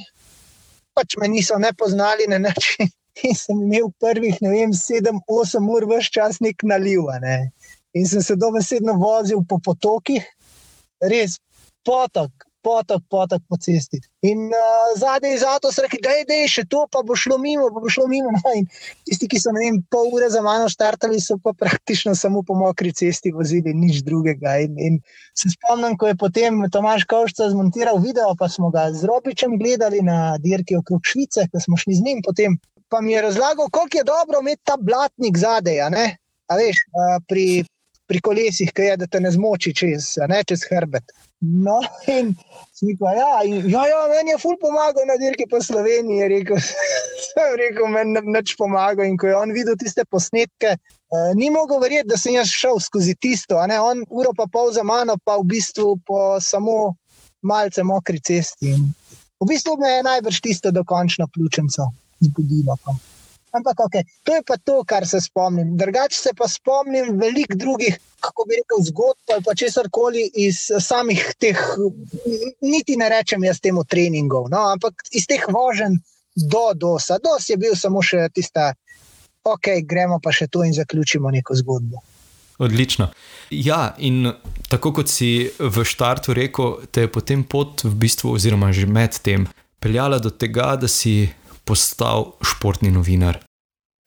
pač 0.94 1.18
me 1.18 1.26
niso 1.32 1.58
ne 1.58 1.72
poznali 1.74 2.30
na 2.30 2.38
način. 2.38 2.86
In 3.26 3.34
sem 3.34 3.58
imel 3.64 3.88
prvih, 3.98 4.36
ne 4.44 4.52
vem, 4.52 4.72
sedem, 4.78 5.18
osem 5.26 5.66
ur, 5.66 5.82
vse 5.90 6.12
čas 6.14 6.38
nek 6.38 6.62
naliv. 6.62 7.08
Ne? 7.18 7.50
In 7.98 8.06
sem 8.06 8.22
se 8.22 8.36
dobesedno 8.38 8.94
vozil 9.00 9.42
po 9.42 9.58
potokih, 9.58 10.22
res 11.02 11.34
potok, 11.88 12.30
potok, 12.60 13.02
potok 13.08 13.42
po 13.48 13.56
cesti. 13.56 14.00
In 14.28 14.50
uh, 14.52 14.92
zadnji 15.00 15.32
iz 15.34 15.44
avto 15.46 15.70
so 15.72 15.82
rekli, 15.84 16.00
da 16.04 16.36
je 16.36 16.48
še 16.52 16.64
to, 16.68 16.84
pa 16.92 17.00
bo 17.06 17.16
šlo 17.16 17.38
mimo, 17.40 17.70
pa 17.72 17.80
bo 17.80 17.88
šlo 17.92 18.04
mimo. 18.10 18.32
No, 18.38 18.52
tisti, 19.08 19.28
ki 19.30 19.40
so 19.40 19.54
vem, 19.56 19.80
pol 19.92 20.10
ure 20.12 20.28
za 20.32 20.42
mano 20.44 20.68
štartali, 20.68 21.20
so 21.22 21.38
pa 21.40 21.54
praktično 21.62 22.12
samo 22.18 22.42
po 22.44 22.58
mokri 22.58 22.92
cesti 22.92 23.32
vozili, 23.32 23.72
nič 23.74 24.02
drugega. 24.06 24.58
In, 24.66 24.76
in 24.76 25.00
se 25.38 25.52
spomnim, 25.54 25.96
ko 26.00 26.10
je 26.12 26.18
potem 26.20 26.60
Tomaš 26.74 27.06
Kovšca 27.08 27.48
zmontiral 27.54 28.00
video, 28.04 28.34
pa 28.38 28.50
smo 28.52 28.72
ga 28.74 28.90
z 28.92 29.08
Robičem 29.08 29.56
gledali 29.60 30.04
na 30.04 30.36
dirki 30.42 30.76
okrog 30.76 31.06
Švice, 31.08 31.48
ko 31.52 31.62
smo 31.62 31.80
šli 31.80 31.96
z 32.00 32.04
njim. 32.04 32.24
Potem 32.26 32.58
pa 32.88 33.00
mi 33.04 33.12
je 33.12 33.24
razlagal, 33.24 33.68
koliko 33.72 34.00
je 34.00 34.08
dobro 34.08 34.40
imeti 34.44 34.64
ta 34.64 34.76
blatnik 34.80 35.40
zadej. 35.40 35.80
A 35.84 36.56
veš, 36.56 36.78
uh, 36.96 37.18
pri, 37.28 37.64
pri 38.08 38.20
kolesih, 38.24 38.72
ki 38.74 38.90
je, 38.90 38.98
da 39.02 39.06
te 39.06 39.20
ne 39.20 39.30
zmoči 39.30 39.74
čez, 39.76 40.14
ne, 40.30 40.40
čez 40.48 40.64
hrbet. 40.70 41.12
No, 41.40 41.76
in 42.10 42.32
rekel, 42.82 43.08
ja, 43.14 43.32
in, 43.46 43.68
ja, 43.70 43.84
ja, 43.86 43.98
meni 44.10 44.32
je 44.32 44.38
ful 44.42 44.56
pomagal 44.58 45.06
na 45.06 45.14
dirki 45.20 45.46
po 45.50 45.60
Sloveniji. 45.62 46.28
Rekel, 46.32 46.58
sem 47.28 47.52
rekel, 47.60 47.86
meni 47.94 48.22
neč 48.32 48.56
pomaga. 48.58 49.06
In 49.06 49.18
ko 49.20 49.28
je 49.30 49.36
on 49.38 49.52
videl 49.54 49.76
tiste 49.78 50.02
posnetke, 50.10 50.74
eh, 50.74 51.28
ni 51.38 51.52
mogel 51.54 51.78
verjeti, 51.84 52.10
da 52.10 52.18
sem 52.18 52.34
jaz 52.34 52.50
šel 52.50 52.80
skozi 52.82 53.14
tisto. 53.20 53.60
On 53.60 54.02
uro 54.08 54.32
pa 54.36 54.48
pol 54.50 54.72
za 54.74 54.82
mano, 54.82 55.18
pa 55.22 55.36
v 55.38 55.46
bistvu 55.54 56.00
po 56.08 56.40
samo 56.42 56.96
malce 57.46 57.86
mokri 57.86 58.18
cesti. 58.18 58.74
In 58.74 58.88
v 59.38 59.52
bistvu 59.52 59.76
me 59.78 59.98
je 59.98 60.08
najbrž 60.10 60.42
tisto 60.42 60.74
dokončno 60.74 61.28
ključenco 61.34 61.92
zbudilo. 62.24 62.74
Pa. 62.82 62.96
Ampak 63.52 63.80
okay, 63.80 64.04
to 64.22 64.34
je 64.34 64.42
pa 64.46 64.56
to, 64.56 64.82
kar 64.84 65.06
se 65.08 65.20
spomnim. 65.20 65.76
Drugače 65.76 66.16
se 66.16 66.32
pa 66.36 66.48
spomnim 66.48 67.14
veliko 67.20 67.56
drugih, 67.56 67.98
kako 68.20 68.44
bi 68.48 68.58
rekel, 68.60 68.82
zgodb 68.90 69.32
ali 69.32 69.44
pa 69.44 69.54
česar 69.54 69.88
koli 69.90 70.30
iz 70.34 70.66
samih 70.80 71.22
teh, 71.38 71.58
niti 72.60 72.96
ne 72.96 73.08
rečem 73.08 73.44
jaz 73.44 73.60
temu 73.60 73.84
treningov, 73.84 74.50
no, 74.52 74.66
ampak 74.72 75.08
iz 75.12 75.26
teh 75.26 75.46
voženj 75.48 75.96
do 76.36 76.66
dosa. 76.74 77.18
Dos 77.24 77.48
je 77.48 77.56
bil 77.56 77.74
samo 77.76 78.02
še 78.02 78.28
tista, 78.34 78.72
ok, 79.44 79.80
gremo 79.88 80.20
pa 80.22 80.32
še 80.32 80.50
to 80.52 80.64
in 80.64 80.76
zaključimo 80.76 81.30
neko 81.30 81.56
zgodbo. 81.56 82.04
Odlično. 82.58 83.08
Ja, 83.50 83.94
in 83.98 84.32
tako 84.68 84.92
kot 84.92 85.08
si 85.08 85.48
v 85.58 85.84
štartu 85.86 86.34
rekel, 86.34 86.80
te 86.90 87.06
je 87.06 87.10
potem 87.12 87.44
pot 87.46 87.84
v 87.86 87.94
bistvu, 87.94 88.34
oziroma 88.34 88.72
že 88.74 88.86
med 88.90 89.14
tem, 89.22 89.46
peljala 89.78 90.18
do 90.18 90.30
tega, 90.34 90.74
da 90.76 90.90
si 90.90 91.30
postal 91.68 92.32
športni 92.40 92.90
novinar. 92.90 93.42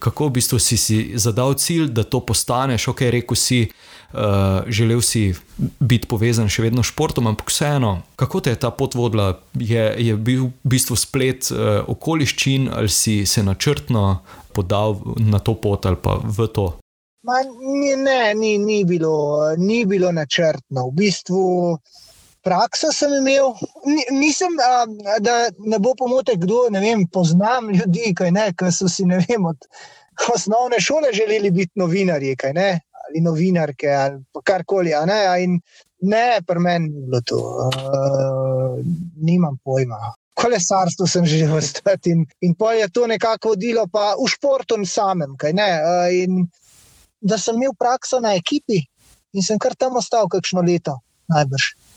Kako 0.02 0.32
v 0.32 0.42
bistvu 0.42 0.58
si 0.58 0.78
si 0.82 0.98
zadal 1.14 1.54
cilj, 1.54 1.92
da 1.94 2.02
to 2.02 2.24
postaneš, 2.26 2.88
ok, 2.90 3.06
rekel 3.14 3.38
si, 3.38 3.60
uh, 3.70 4.66
želel 4.66 5.02
si 5.06 5.28
biti 5.78 6.10
povezan 6.10 6.50
še 6.50 6.66
vedno 6.66 6.82
s 6.82 6.90
športom, 6.90 7.30
ampak 7.30 7.54
vseeno, 7.54 8.00
kako 8.18 8.42
te 8.42 8.56
je 8.56 8.62
ta 8.66 8.74
pot 8.74 8.98
vodila? 8.98 9.36
Je, 9.54 9.84
je 10.02 10.18
bil 10.18 10.50
v 10.50 10.74
bistvu 10.74 10.98
splet 10.98 11.52
uh, 11.54 11.86
okoliščin 11.86 12.72
ali 12.74 12.90
si 12.90 13.22
se 13.30 13.46
načrtno 13.46 14.24
podal 14.58 14.98
na 15.22 15.38
to 15.38 15.54
pot 15.54 15.86
ali 15.86 16.02
pa 16.02 16.18
v 16.18 16.50
to? 16.50 16.68
Ma, 17.22 17.38
ne, 18.02 18.34
ni, 18.34 18.58
ni, 18.58 18.82
bilo, 18.86 19.38
ni 19.58 19.86
bilo 19.86 20.10
načrtno. 20.12 20.90
V 20.90 20.98
bistvu 20.98 21.78
prakso 22.44 22.92
sem 22.92 23.14
imel, 23.14 23.54
nisem, 24.12 24.58
da 25.20 25.36
ne 25.60 25.80
bo 25.80 25.94
pomote, 25.98 26.36
kdo 26.38 26.68
ne 26.74 26.82
vem, 26.84 27.08
poznam 27.08 27.70
ljudi, 27.70 28.14
ki 28.18 28.72
so 28.72 28.90
si 28.90 29.06
vem, 29.28 29.46
od 29.46 29.68
osnovne 30.36 30.80
šole 30.80 31.14
želeli 31.14 31.52
biti 31.52 31.72
novinarji 31.76 32.36
ne, 32.54 32.80
ali 33.08 33.22
novinarke 33.22 33.90
ali 33.90 34.24
karkoli. 34.44 34.92
Ne, 35.06 35.60
ne 36.02 36.42
pri 36.48 36.60
meni 36.60 36.90
ni 36.90 37.06
bilo 37.06 37.22
to, 37.22 37.38
uh, 37.38 38.80
nimam 39.22 39.58
pojma. 39.64 40.14
Kolesarstvo 40.34 41.08
sem 41.08 41.26
že 41.26 41.46
ostati 41.54 42.10
in, 42.10 42.26
in 42.42 42.56
pol 42.56 42.74
je 42.74 42.90
to 42.90 43.08
nekako 43.08 43.50
vodilo, 43.50 43.86
pa 43.88 44.16
v 44.18 44.30
športu 44.30 44.78
samem. 44.86 45.36
Ne, 45.54 45.70
uh, 45.82 46.46
da 47.22 47.38
sem 47.38 47.56
imel 47.56 47.74
prakso 47.78 48.20
na 48.20 48.34
ekipi 48.34 48.82
in 49.34 49.44
sem 49.44 49.60
kar 49.60 49.76
tam 49.76 49.96
ostal 49.96 50.28
kakšno 50.28 50.62
leto, 50.62 50.98
najbrž. 51.30 51.91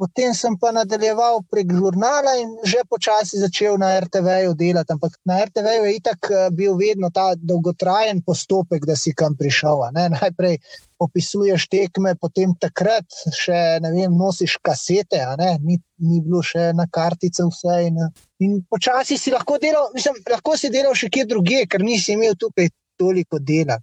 Potem 0.00 0.32
sem 0.32 0.54
pa 0.56 0.70
nadaljeval 0.72 1.42
prek 1.52 1.72
žurnala 1.76 2.32
in 2.40 2.54
že 2.64 2.80
počasi 2.88 3.36
začel 3.36 3.76
na 3.76 3.98
RTV-ju 4.00 4.54
delati. 4.56 4.94
Ampak 4.96 5.18
na 5.28 5.44
RTV-ju 5.44 5.84
je 5.84 5.96
itak 5.98 6.30
eh, 6.30 6.46
bil 6.56 6.78
vedno 6.80 7.10
ta 7.12 7.34
dolgotrajen 7.36 8.22
postopek, 8.24 8.86
da 8.88 8.96
si 8.96 9.12
kam 9.12 9.36
prišel. 9.36 9.84
Najprej 10.16 10.56
opisuješ 11.00 11.68
tekme, 11.68 12.14
potem 12.16 12.56
takrat 12.56 13.04
še 13.36 13.80
ne 13.84 13.92
vem, 13.92 14.16
nosiš 14.16 14.56
kasete, 14.64 15.20
ni, 15.64 15.76
ni 16.00 16.20
bilo 16.24 16.40
še 16.44 16.72
na 16.76 16.88
kartice 16.88 17.44
vse. 17.48 17.76
In, 17.88 18.00
in 18.40 18.58
počasi 18.64 19.20
si 19.20 19.32
lahko 19.32 19.60
delal, 19.60 19.92
mislim, 19.96 20.20
lahko 20.28 20.56
si 20.56 20.72
delal 20.72 20.96
še 20.96 21.12
kje 21.12 21.28
druge, 21.28 21.64
ker 21.68 21.84
nisi 21.84 22.16
imel 22.16 22.36
tukaj 22.40 22.72
toliko 23.00 23.40
dela. 23.40 23.76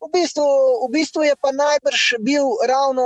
V 0.00 0.08
bistvu, 0.12 0.44
v 0.86 0.92
bistvu 0.92 1.22
je 1.28 1.34
pa 1.36 1.52
najbrž 1.52 2.24
bil 2.24 2.44
ravno, 2.64 3.04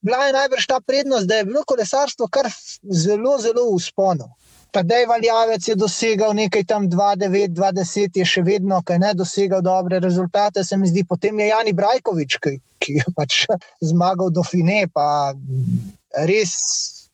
bila 0.00 0.26
je 0.26 0.32
najbrž 0.32 0.66
ta 0.66 0.80
prednost, 0.80 1.28
da 1.28 1.40
je 1.40 1.44
bilo 1.44 1.64
kolesarstvo 1.66 2.28
kar 2.32 2.48
zelo, 2.88 3.38
zelo 3.38 3.68
usponu. 3.68 4.30
Tadej 4.70 5.06
Valjavec 5.06 5.68
je 5.68 5.74
dosegal 5.74 6.32
nekaj 6.34 6.64
tam 6.64 6.86
2-9-20, 6.88 8.16
je 8.16 8.24
še 8.24 8.42
vedno, 8.46 8.78
kaj 8.86 8.98
ne 9.02 9.12
dosegal 9.18 9.62
dobre 9.62 9.98
rezultate, 10.00 10.64
se 10.64 10.76
mi 10.78 10.88
zdi. 10.88 11.04
Potem 11.04 11.38
je 11.40 11.50
Jani 11.50 11.74
Brajkovič, 11.74 12.38
ki, 12.38 12.54
ki 12.78 12.96
je 13.00 13.06
pač 13.16 13.44
zmagal 13.90 14.30
do 14.30 14.46
Fine, 14.46 14.86
pa 14.94 15.34
res 16.30 16.54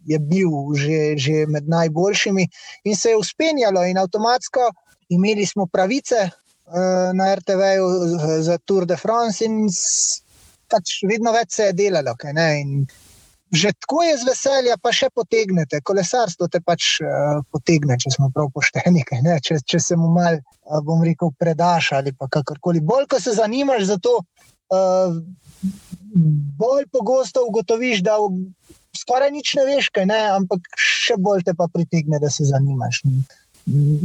je 0.06 0.18
bil 0.22 0.52
že, 0.78 1.18
že 1.18 1.46
med 1.50 1.66
najboljšimi 1.68 2.44
in 2.86 2.94
se 2.96 3.10
je 3.10 3.18
uspenjalo 3.18 3.82
in 3.84 3.98
avtomatsko 3.98 4.70
imeli 5.08 5.46
smo 5.46 5.66
pravice 5.66 6.30
na 7.14 7.34
RTV-ju 7.34 7.88
za 8.42 8.58
Tour 8.58 8.86
de 8.86 8.96
France 8.98 9.44
in 9.44 9.68
pač 10.70 11.00
vedno 11.06 11.32
več 11.34 11.54
se 11.58 11.70
je 11.70 11.76
delalo. 11.78 12.16
Že 13.54 13.70
tako 13.78 14.02
je 14.02 14.14
z 14.18 14.26
veselja, 14.26 14.74
pa 14.82 14.90
še 14.90 15.06
potegnete, 15.14 15.78
kolesarstvo 15.86 16.48
te 16.50 16.58
pač 16.58 16.96
uh, 16.98 17.44
potegne, 17.54 17.94
če 17.94 18.10
smo 18.16 18.26
prav 18.34 18.50
pošteni. 18.50 19.04
Če, 19.06 19.60
če 19.62 19.78
se 19.80 19.96
mu 19.96 20.10
mal, 20.10 20.40
uh, 20.42 20.80
bom 20.82 21.04
rekel, 21.06 21.30
predaš 21.38 21.92
ali 21.94 22.10
pa 22.10 22.26
kakorkoli. 22.26 22.82
Bolj, 22.82 23.06
ko 23.14 23.22
se 23.22 23.36
zanimaš 23.38 23.86
za 23.92 24.00
to, 24.02 24.16
uh, 24.74 25.14
bolj 26.58 26.88
pogosto 26.90 27.46
ugotoviš, 27.46 28.02
da 28.02 28.18
v, 28.18 28.50
skoraj 28.98 29.30
nič 29.30 29.54
ne 29.60 29.68
veš, 29.70 29.92
kaj, 29.94 30.08
ne? 30.10 30.20
ampak 30.40 30.66
še 30.74 31.14
bolj 31.22 31.46
te 31.46 31.54
pa 31.54 31.70
pritegne, 31.70 32.18
da 32.18 32.32
se 32.32 32.48
zanimaš. 32.50 33.04
Ne? 33.06 33.22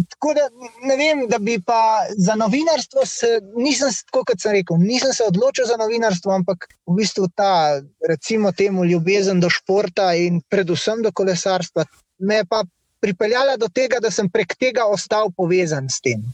Tako 0.10 0.34
da 0.34 0.48
ne 0.90 0.96
vem, 0.98 1.28
da 1.30 1.38
bi 1.38 1.60
pa 1.62 2.06
za 2.18 2.34
novinarstvo, 2.36 3.06
se, 3.06 3.28
nisem, 3.56 3.92
kot 4.10 4.34
sem 4.42 4.56
rekel, 4.58 4.80
nisem 4.82 5.14
se 5.14 5.24
odločil 5.24 5.68
za 5.70 5.78
novinarstvo, 5.78 6.34
ampak 6.34 6.66
v 6.90 6.96
bistvu 6.98 7.28
ta, 7.36 7.78
recimo, 8.10 8.52
temu 8.52 8.86
ljubezen 8.90 9.40
do 9.40 9.50
športa 9.54 10.16
in 10.18 10.42
predvsem 10.50 11.04
do 11.06 11.12
kolesarstva 11.14 11.86
me 12.20 12.42
je 12.42 12.46
pa 12.50 12.64
pripeljala 13.02 13.58
do 13.58 13.70
tega, 13.70 14.00
da 14.02 14.12
sem 14.12 14.30
prek 14.30 14.56
tega 14.58 14.86
ostal 14.86 15.32
povezan 15.38 15.90
s 15.90 16.02
tem. 16.02 16.26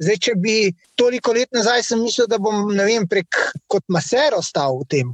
Zdaj, 0.00 0.16
če 0.16 0.34
bi 0.40 0.56
toliko 0.96 1.32
let 1.36 1.52
nazaj 1.52 1.84
mislil, 2.00 2.28
da 2.28 2.38
bom 2.40 2.68
vem, 2.72 3.04
prek 3.08 3.36
kot 3.68 3.84
maser 3.92 4.36
ostal 4.36 4.80
v 4.80 4.88
tem. 4.88 5.12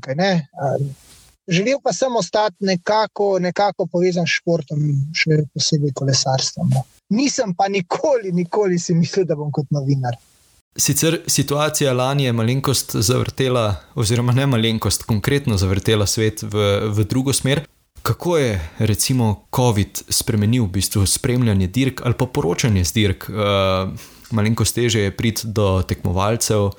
Želel 1.47 1.79
pa 1.83 1.93
sem 1.95 2.15
ostati 2.17 2.67
nekako, 2.67 3.39
nekako 3.43 3.87
povezan 3.91 4.27
s 4.27 4.39
športom, 4.39 4.83
še 5.15 5.45
posebej 5.55 5.95
kolesarstvom. 5.95 6.75
Nisem 7.11 7.55
pa 7.55 7.69
nikoli, 7.69 8.33
nikoli 8.33 8.79
si 8.79 8.95
mislil, 8.95 9.27
da 9.27 9.37
bom 9.39 9.53
kot 9.55 9.71
novinar. 9.71 10.17
Sicer 10.77 11.21
situacija 11.27 11.93
lani 11.93 12.25
je 12.25 12.33
malenkost 12.33 12.97
zavrtela, 12.97 13.77
oziroma 13.95 14.33
ne 14.33 14.47
malenkost, 14.47 15.07
konkretno 15.09 15.57
zavrtela 15.57 16.07
svet 16.07 16.43
v, 16.43 16.67
v 16.93 17.07
drugo 17.09 17.33
smer. 17.33 17.63
Kako 18.03 18.37
je 18.39 18.59
recimo 18.79 19.47
COVID 19.57 20.03
spremenil 20.09 20.67
v 20.67 20.75
bistvu 20.77 21.07
spremljanje 21.07 21.67
dirk 21.67 22.03
ali 22.05 22.15
pa 22.15 22.27
poročanje 22.27 22.85
z 22.85 22.93
dirk? 22.93 23.29
Uh, 23.31 23.95
malenkost 24.31 24.75
teže 24.75 25.01
je 25.01 25.17
priti 25.17 25.49
do 25.49 25.83
tekmovalcev, 25.83 26.71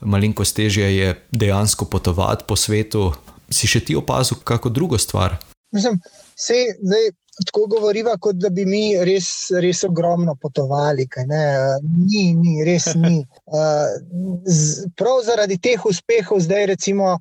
malenkost 0.00 0.56
teže 0.56 0.90
je 0.92 1.14
dejansko 1.32 1.84
potovati 1.84 2.44
po 2.46 2.56
svetu. 2.56 3.12
Si 3.50 3.66
še 3.66 3.80
ti 3.80 3.96
opazil 3.96 4.42
kako 4.44 4.68
drugo 4.68 4.98
stvar? 4.98 5.38
Mislim, 5.72 5.96
se, 6.36 6.54
zdaj, 6.82 7.10
tako 7.46 7.66
govoriva, 7.66 8.16
kot 8.20 8.36
da 8.36 8.50
bi 8.50 8.64
mi 8.66 8.82
res, 9.04 9.28
res 9.62 9.84
ogromno 9.84 10.34
potovali. 10.34 11.06
Ni, 11.28 12.34
ni, 12.34 12.64
res 12.64 12.92
ni. 12.94 13.20
Uh, 13.46 13.86
z, 14.58 14.88
prav 14.98 15.22
zaradi 15.26 15.58
teh 15.58 15.86
uspehov, 15.86 16.42
zdaj 16.46 16.66
recimo. 16.74 17.18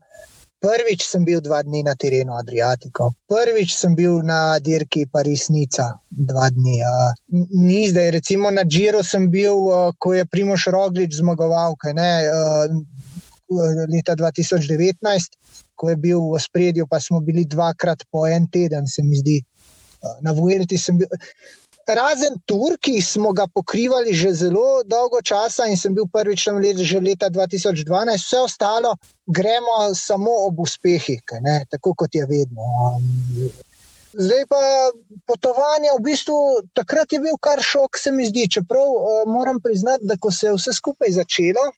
Prvič 0.58 1.04
sem 1.06 1.22
bil 1.22 1.38
dva 1.46 1.60
dni 1.62 1.84
na 1.86 1.94
terenu 1.94 2.34
Adriatiko, 2.34 3.12
prvič 3.30 3.76
sem 3.78 3.94
bil 3.94 4.24
na 4.26 4.58
dirki 4.58 5.04
Paris-Nica, 5.06 5.86
dva 6.10 6.48
dni. 6.50 6.80
Uh, 6.82 7.44
ni 7.54 7.84
zdaj, 7.92 8.10
recimo 8.18 8.50
na 8.50 8.64
Džiru 8.66 9.04
sem 9.06 9.30
bil, 9.30 9.54
uh, 9.70 9.92
ko 10.02 10.16
je 10.18 10.26
Primoš 10.26 10.66
Roglič 10.74 11.20
zmagoval, 11.20 11.78
kaj 11.78 11.94
ne, 11.94 12.10
uh, 12.26 12.74
leta 13.94 14.18
2019, 14.18 15.38
ko 15.78 15.90
je 15.94 15.96
bil 15.96 16.26
v 16.34 16.42
spredju, 16.42 16.88
pa 16.90 17.00
smo 17.00 17.22
bili 17.22 17.46
dvakrat 17.46 18.04
po 18.12 18.26
en 18.28 18.50
teden, 18.50 18.88
se 18.88 19.06
mi 19.06 19.22
zdi. 19.22 19.38
Na 20.22 20.32
Vuelti 20.32 20.78
sem 20.78 20.98
bil. 20.98 21.08
Razen 21.88 22.36
Turki 22.46 23.02
smo 23.02 23.32
ga 23.32 23.46
pokrivali 23.48 24.12
že 24.14 24.34
zelo 24.34 24.84
dolgo 24.84 25.22
časa 25.24 25.70
in 25.72 25.78
sem 25.80 25.96
bil 25.96 26.04
prvič 26.12 26.44
tam 26.44 26.60
let, 26.60 26.76
že 26.76 27.00
leta 27.00 27.30
2012, 27.32 27.80
vse 28.20 28.40
ostalo 28.44 28.92
gremo 29.24 29.96
samo 29.96 30.32
ob 30.48 30.60
uspehih, 30.60 31.24
tako 31.72 31.94
kot 31.96 32.16
je 32.16 32.26
vedno. 32.28 33.00
Zdaj 34.12 34.44
pa 34.52 34.60
potovanje, 35.24 35.96
v 35.96 36.04
bistvu 36.04 36.36
takrat 36.76 37.14
je 37.14 37.20
bil 37.24 37.40
kar 37.40 37.64
šok, 37.64 37.98
se 37.98 38.12
mi 38.12 38.28
zdi. 38.28 38.50
Čeprav 38.52 39.24
moram 39.28 39.62
priznati, 39.64 40.04
da 40.04 40.18
ko 40.20 40.32
se 40.32 40.48
je 40.48 40.54
vse 40.60 40.74
skupaj 40.74 41.12
začelo, 41.12 41.72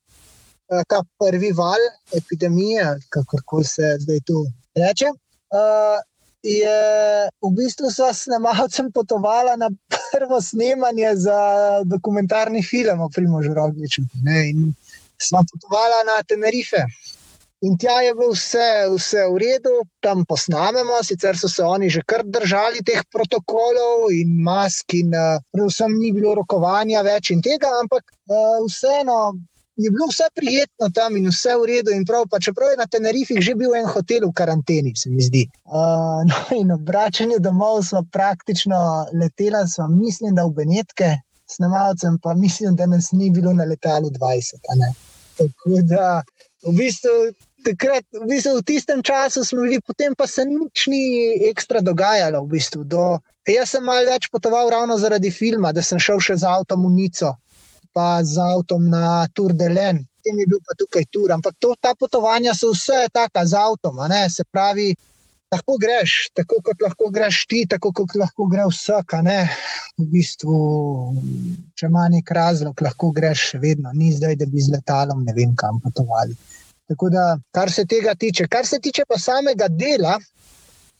ta 0.89 1.03
prvi 1.19 1.51
val 1.53 1.81
epidemije, 2.17 2.97
kako 3.09 3.63
se 3.63 3.97
zdaj 3.99 4.25
tu 4.25 4.45
reče 4.73 5.13
je 6.43 6.79
v 7.41 7.51
bistvu 7.51 7.91
s 7.91 8.00
snemalcem 8.24 8.91
potovala 8.91 9.55
na 9.55 9.69
prvo 10.12 10.41
snemanje 10.41 11.15
za 11.15 11.39
dokumentarni 11.86 12.63
film 12.63 13.01
o 13.01 13.10
Primožu 13.10 13.53
Rogliču. 13.53 14.01
Smo 15.22 15.43
potovali 15.51 16.08
na 16.08 16.24
Tenerife. 16.24 16.86
In 17.62 17.75
tja 17.77 17.98
je 18.01 18.13
bilo 18.15 18.31
vse, 18.31 18.88
vse 18.88 19.25
v 19.27 19.39
redu, 19.43 19.74
tam 20.00 20.24
posnamemo, 20.25 21.01
sicer 21.03 21.36
so 21.36 21.50
se 21.51 21.63
oni 21.63 21.89
že 21.91 22.05
kar 22.08 22.24
držali 22.24 22.79
teh 22.88 23.03
protokolov 23.12 24.08
in 24.15 24.31
mask, 24.43 24.96
in 24.96 25.12
uh, 25.12 25.43
predvsem 25.51 25.91
ni 26.00 26.13
bilo 26.15 26.38
rokovanja 26.39 27.03
več 27.03 27.34
in 27.36 27.43
tega, 27.43 27.67
ampak 27.81 28.05
uh, 28.31 28.63
vseeno 28.63 29.36
je 29.83 29.91
bilo 29.91 30.05
vse 30.12 30.27
prijetno 30.36 30.89
tam 30.95 31.17
in 31.17 31.29
vse 31.31 31.55
v 31.62 31.65
redu. 31.71 31.91
Prav, 32.07 32.25
čeprav 32.41 32.71
je 32.71 32.77
na 32.77 32.88
Tenerifih 32.88 33.39
že 33.41 33.55
bil 33.55 33.75
en 33.75 33.88
hotel 33.88 34.27
v 34.27 34.33
karanteni, 34.36 34.91
se 34.95 35.09
mi 35.09 35.24
zdi. 35.24 35.45
Uh, 35.65 36.21
no, 36.29 36.39
in 36.62 36.71
obračanje 36.71 37.39
domov 37.39 37.83
smo 37.88 38.03
praktično 38.12 38.79
letela, 39.21 39.67
smo, 39.67 39.88
mislim, 39.88 40.36
da 40.36 40.43
v 40.43 40.57
Benetke, 40.59 41.12
snemalcem 41.48 42.19
pa 42.24 42.33
mislim, 42.33 42.75
da 42.75 42.86
nas 42.86 43.12
ni 43.12 43.29
bilo 43.29 43.53
na 43.53 43.63
letalu 43.63 44.09
20. 44.09 44.67
Tako 45.38 45.81
da 45.83 46.24
v 46.67 46.75
bistvu. 46.81 47.31
Takrat, 47.59 48.05
v, 48.15 48.24
bistvu, 48.24 48.53
v 48.62 48.63
tistem 48.63 49.01
času 49.03 49.43
smo 49.43 49.65
bili, 49.67 49.81
potem 49.83 50.13
pa 50.15 50.24
se 50.27 50.45
nič 50.48 50.88
ni 50.88 51.03
ekstra 51.50 51.81
dogajalo. 51.83 52.45
V 52.45 52.55
bistvu, 52.55 52.86
do, 52.88 53.19
jaz 53.43 53.74
sem 53.75 53.83
malo 53.83 54.07
več 54.07 54.29
potoval 54.31 54.71
ravno 54.71 54.95
zaradi 54.95 55.27
filma, 55.27 55.74
da 55.75 55.83
sem 55.83 56.00
šel 56.00 56.24
še 56.24 56.38
z 56.39 56.48
avtom 56.48 56.87
v 56.87 56.94
Nico, 56.96 57.33
pa 58.00 58.24
z 58.24 58.40
avtom 58.40 58.88
na 58.88 59.27
Tour 59.35 59.51
de 59.51 59.68
Len, 59.68 60.00
potem 60.00 60.40
je 60.40 60.48
bil 60.48 60.59
pa 60.64 60.74
tukaj 60.79 61.05
Tour. 61.12 61.35
Ampak 61.35 61.59
to, 61.59 61.75
ta 61.75 61.92
potovanja 62.00 62.55
so 62.55 62.72
vse 62.72 63.12
taka 63.12 63.44
z 63.44 63.59
avtom, 63.59 64.00
se 64.31 64.44
pravi. 64.48 64.96
Lahko 65.50 65.79
greš, 65.81 66.29
tako 66.38 66.59
kot 66.62 66.77
lahko 66.77 67.09
greš 67.09 67.48
ti, 67.50 67.64
tako 67.66 67.90
kot 67.92 68.14
lahko 68.14 68.46
gre 68.46 68.68
vsak. 68.70 69.18
V 69.98 70.05
bistvu, 70.14 70.57
če 71.74 71.90
ima 71.90 72.05
nek 72.05 72.29
razlog, 72.29 72.77
lahko 72.85 73.09
greš 73.09 73.57
vedno, 73.57 73.90
ni 73.98 74.14
zdaj, 74.14 74.38
da 74.38 74.46
bi 74.46 74.62
z 74.62 74.77
letalom 74.77 75.25
ne 75.25 75.33
vem 75.33 75.55
kam 75.57 75.81
potovali. 75.81 76.38
Tako 76.85 77.09
da, 77.09 77.24
kar 77.51 77.72
se 77.74 77.85
tega 77.90 78.14
tiče, 78.14 78.46
kar 78.48 78.66
se 78.66 78.77
tiče 78.79 79.09
pa 79.09 79.18
samega 79.18 79.68
dela, 79.74 80.20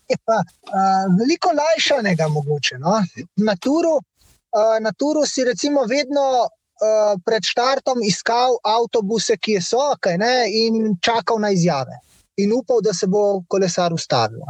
je 0.10 0.18
pa 0.26 0.42
uh, 0.42 1.06
veliko 1.20 1.54
lajšanega 1.54 2.28
mogoče. 2.34 2.82
No? 2.82 2.98
Na, 3.46 3.56
turu, 3.56 4.00
uh, 4.02 4.78
na 4.82 4.92
turu 4.98 5.30
si 5.30 5.46
recimo 5.46 5.86
vedno 5.86 6.50
uh, 6.80 7.16
pred 7.26 7.44
štartom 7.46 8.04
iskal 8.04 8.58
avtobuse, 8.64 9.38
ki 9.38 9.60
so 9.62 9.82
ok, 9.94 10.14
ne, 10.20 10.48
in 10.52 10.96
čakal 11.02 11.40
na 11.40 11.52
izjave. 11.56 12.00
In 12.40 12.54
upal, 12.56 12.82
da 12.82 12.94
se 12.94 13.08
bo 13.08 13.42
kolesar 13.48 13.94
ustavil. 13.94 14.42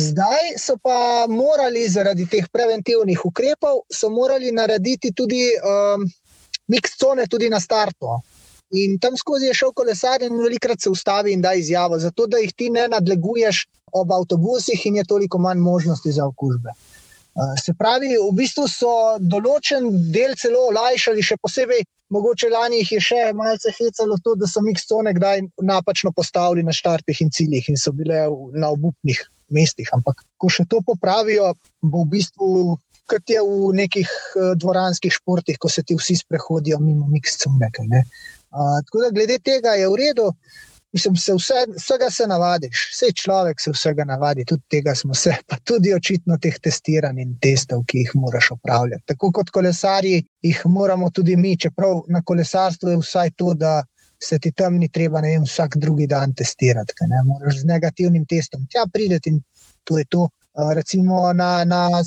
Zdaj 0.00 0.56
so 0.58 0.78
pa 0.80 1.26
morali 1.28 1.84
zaradi 1.88 2.24
teh 2.30 2.46
preventivnih 2.48 3.24
ukrepov 3.24 3.84
narediti 4.52 5.12
tudi 5.12 5.50
um, 5.60 6.06
mix 6.68 6.96
cone 6.96 7.26
tudi 7.26 7.50
na 7.50 7.60
startu. 7.60 8.16
In 8.70 8.98
tam 8.98 9.16
skozi 9.16 9.46
je 9.46 9.54
šel 9.54 9.72
kolesar 9.72 10.22
in 10.22 10.38
velikrat 10.42 10.80
se 10.80 10.90
ustavi 10.90 11.32
in 11.32 11.40
da 11.40 11.52
izjavo, 11.54 11.98
zato 11.98 12.26
da 12.26 12.38
jih 12.38 12.54
ti 12.54 12.70
ne 12.70 12.88
nadleguješ 12.88 13.66
ob 13.92 14.12
avtobusih 14.12 14.86
in 14.86 14.96
je 14.96 15.04
toliko 15.04 15.38
manj 15.38 15.58
možnosti 15.58 16.12
za 16.12 16.24
okužbe. 16.26 16.70
Eh, 16.70 16.95
se 17.64 17.74
pravi, 17.78 18.14
v 18.16 18.32
bistvu 18.36 18.64
so 18.70 18.92
določen 19.20 19.88
del 20.12 20.34
celo 20.40 20.66
olajšali, 20.70 21.24
še 21.24 21.36
posebej, 21.42 21.84
mogoče 22.14 22.48
lani 22.52 22.80
jih 22.80 22.96
je 22.96 23.00
še 23.08 23.22
malce 23.36 23.72
hecalo 23.76 24.16
to, 24.24 24.36
da 24.40 24.48
so 24.48 24.62
miksone 24.64 25.12
kdaj 25.16 25.44
napačno 25.60 26.14
postavili 26.16 26.64
na 26.64 26.72
štartih 26.72 27.20
in 27.20 27.32
ciljih 27.34 27.68
in 27.72 27.80
so 27.80 27.92
bile 27.92 28.24
na 28.56 28.70
obupnih 28.72 29.20
mestih. 29.52 29.90
Ampak, 29.92 30.24
ko 30.40 30.48
še 30.48 30.64
to 30.70 30.80
popravijo, 30.86 31.52
bo 31.82 32.06
v 32.06 32.16
bistvu. 32.16 32.50
Kot 33.06 33.30
je 33.30 33.38
v 33.38 33.68
nekih 33.78 34.08
uh, 34.10 34.46
dvoranskih 34.58 35.14
športih, 35.14 35.60
ko 35.62 35.68
se 35.70 35.84
ti 35.86 35.94
vsi 35.94 36.16
sprehodijo 36.24 36.80
mimo 36.82 37.06
mikscune. 37.06 37.68
Uh, 37.70 38.80
tako 38.82 39.04
da, 39.04 39.12
glede 39.14 39.36
tega 39.38 39.76
je 39.78 39.86
v 39.86 40.00
redu, 40.00 40.24
uh, 40.32 40.66
Mislim, 40.96 41.16
se 41.16 41.34
vse, 41.34 41.54
vsega 41.76 42.10
se 42.10 42.26
navadiš, 42.26 42.82
vse 42.92 43.12
človek 43.12 43.60
se 43.60 43.70
vsega 43.70 44.04
navadi, 44.08 44.44
tudi 44.48 44.62
tega 44.70 44.94
smo 44.94 45.14
se, 45.14 45.34
pa 45.46 45.58
tudi 45.64 45.92
očitno 45.94 46.38
teh 46.40 46.56
testiranj 46.62 47.20
in 47.20 47.34
testov, 47.42 47.82
ki 47.90 47.98
jih 47.98 48.14
moraš 48.16 48.48
opravljati. 48.54 49.04
Tako 49.12 49.30
kot 49.38 49.52
kolesarji, 49.52 50.22
jih 50.42 50.62
moramo 50.72 51.10
tudi 51.10 51.36
mi, 51.36 51.52
čeprav 51.60 52.00
na 52.08 52.22
kolesarstvu 52.24 52.94
je 52.94 53.02
vsaj 53.02 53.34
to, 53.36 53.52
da 53.54 53.74
se 54.22 54.38
ti 54.38 54.52
tam 54.52 54.80
ni 54.80 54.88
treba 54.88 55.20
vem, 55.20 55.44
vsak 55.44 55.76
drugi 55.76 56.06
dan 56.06 56.32
testirati. 56.34 56.96
Ne 57.12 57.22
moreš 57.28 57.60
z 57.60 57.68
negativnim 57.74 58.24
testom 58.24 58.64
tja 58.72 58.88
prideti 58.92 59.36
in 59.36 59.42
to 59.84 59.98
je 59.98 60.08
to. 60.08 60.28
Recimo 60.74 61.32
na, 61.36 61.64
na 61.68 62.02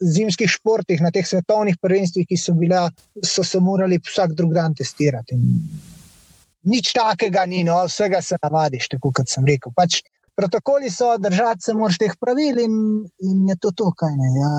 zimskih 0.00 0.48
športih, 0.48 1.02
na 1.04 1.10
teh 1.12 1.26
svetovnih 1.28 1.76
prvenstvih, 1.82 2.24
ki 2.24 2.36
so 2.40 2.54
bile, 2.56 2.86
so 3.20 3.44
se 3.44 3.60
morali 3.60 4.00
vsak 4.00 4.32
drug 4.32 4.54
dan 4.56 4.74
testirati. 4.74 5.36
In 5.36 5.89
nič 6.62 6.92
takega 6.92 7.46
ni, 7.46 7.64
no, 7.64 7.78
vsega 7.88 8.22
se 8.22 8.38
navadiš, 8.42 8.88
tako 8.94 9.12
kot 9.16 9.28
sem 9.28 9.46
rekel. 9.46 9.72
Pač, 9.76 10.00
protokoli 10.36 10.90
so, 10.90 11.14
držati 11.18 11.64
se 11.64 11.74
moraš 11.74 11.98
teh 11.98 12.14
pravil 12.20 12.60
in, 12.64 12.76
in 13.24 13.48
je 13.48 13.56
to 13.60 13.72
to, 13.76 13.90
kaj 13.96 14.14
ne. 14.16 14.30
Ja. 14.36 14.52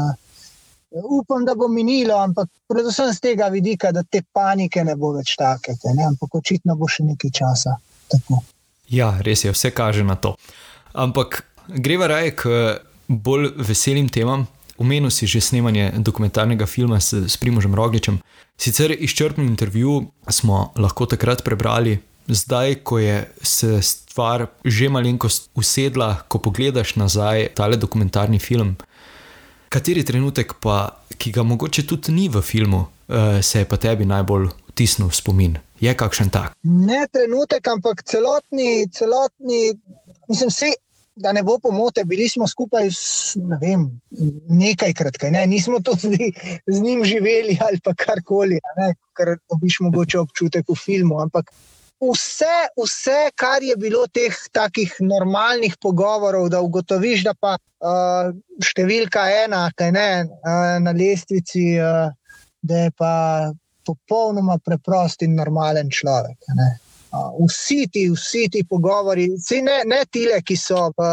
Upam, 0.91 1.45
da 1.47 1.55
bo 1.55 1.69
minilo, 1.71 2.17
ampak 2.19 2.49
predvsem 2.67 3.13
z 3.13 3.23
tega 3.23 3.47
vidika, 3.47 3.93
da 3.95 4.03
te 4.03 4.21
panike 4.33 4.83
ne 4.83 4.95
bo 4.99 5.13
več 5.15 5.37
take, 5.39 5.77
ne? 5.95 6.03
ampak 6.09 6.35
očitno 6.41 6.75
bo 6.75 6.89
še 6.91 7.05
nekaj 7.07 7.31
časa. 7.39 7.77
Tako. 8.11 8.41
Ja, 8.91 9.13
res 9.23 9.45
je, 9.45 9.53
vse 9.55 9.71
kaže 9.71 10.03
na 10.03 10.17
to. 10.19 10.35
Ampak 10.91 11.45
greva 11.67 12.11
raje 12.11 12.35
k 12.35 12.49
bolj 13.07 13.53
veselim 13.63 14.09
temam. 14.11 14.47
Umenil 14.81 15.13
si 15.13 15.29
že 15.29 15.41
snemanje 15.41 15.91
dokumentarnega 16.01 16.65
filma 16.65 16.97
s, 16.99 17.13
s 17.13 17.37
Primožem 17.37 17.75
Rogličem. 17.77 18.17
Sicer 18.57 18.91
izčrpen 18.97 19.45
intervju 19.45 20.09
smo 20.29 20.71
lahko 20.77 21.05
takrat 21.05 21.43
prebrali, 21.45 21.99
zdaj, 22.27 22.81
ko 22.83 22.99
je 22.99 23.29
se 23.41 23.81
stvar 23.81 24.47
že 24.65 24.89
malenkost 24.89 25.49
usedla, 25.55 26.25
ko 26.27 26.39
pogledaš 26.39 26.95
nazaj 26.95 27.53
tale 27.55 27.77
dokumentarni 27.77 28.39
film. 28.39 28.75
Kateri 29.69 30.03
trenutek, 30.03 30.53
pa, 30.59 30.89
ki 31.17 31.31
ga 31.31 31.43
mogoče 31.47 31.85
tudi 31.87 32.11
ni 32.11 32.27
v 32.29 32.41
filmu, 32.41 32.81
uh, 33.07 33.39
se 33.41 33.63
je 33.63 33.69
pa 33.69 33.77
tebi 33.77 34.05
najbolj 34.05 34.49
vtisnil 34.73 35.07
v 35.07 35.15
spomin? 35.15 35.53
Je 35.79 35.93
kakšen 35.95 36.29
tak? 36.29 36.57
Ne 36.63 37.05
trenutek, 37.07 37.67
ampak 37.67 38.03
celotni, 38.03 38.89
celotni 38.91 39.71
mislim, 40.27 40.49
vse. 40.49 40.73
Da 41.15 41.31
ne 41.33 41.43
bo 41.43 41.57
pomote, 41.59 42.03
bili 42.05 42.29
smo 42.29 42.47
skupaj 42.47 42.87
ne 43.35 43.57
vem, 43.61 43.87
nekajkrat, 44.49 45.17
kaj, 45.17 45.31
ne? 45.31 45.45
nismo 45.47 45.79
tudi 45.79 46.31
z 46.67 46.81
njim 46.81 47.03
živeli 47.05 47.57
ali 47.61 47.79
pa 47.83 47.93
karkoli, 47.97 48.59
kar 49.13 49.35
dobiš 49.51 49.79
mogoče 49.79 50.19
občutek 50.19 50.69
v 50.69 50.75
filmu. 50.75 51.19
Ampak 51.21 51.51
vse, 52.01 52.55
vse, 52.83 53.29
kar 53.35 53.63
je 53.63 53.75
bilo 53.77 54.05
teh 54.07 54.35
takih 54.51 54.95
normalnih 54.99 55.75
pogovorov, 55.81 56.49
da 56.49 56.61
ugotoviš, 56.61 57.25
da 57.27 57.33
pa 57.33 57.57
uh, 57.57 58.31
številka 58.63 59.27
ena, 59.43 59.67
kaj 59.75 59.91
ne, 59.95 60.09
uh, 60.25 60.77
na 60.81 60.95
lestvici, 60.97 61.75
uh, 61.77 62.09
da 62.61 62.85
je 62.85 62.93
pa 62.97 63.13
popolnoma 63.85 64.57
preprost 64.63 65.21
in 65.25 65.35
normalen 65.35 65.89
človek. 65.89 66.37
Vsi 67.11 67.87
ti, 67.91 68.05
vsi 68.09 68.47
ti 68.51 68.63
pogovori, 68.63 69.27
ne, 69.61 69.81
ne 69.85 70.03
tile, 70.11 70.39
ki 70.47 70.55
so, 70.55 70.87
v, 70.95 71.09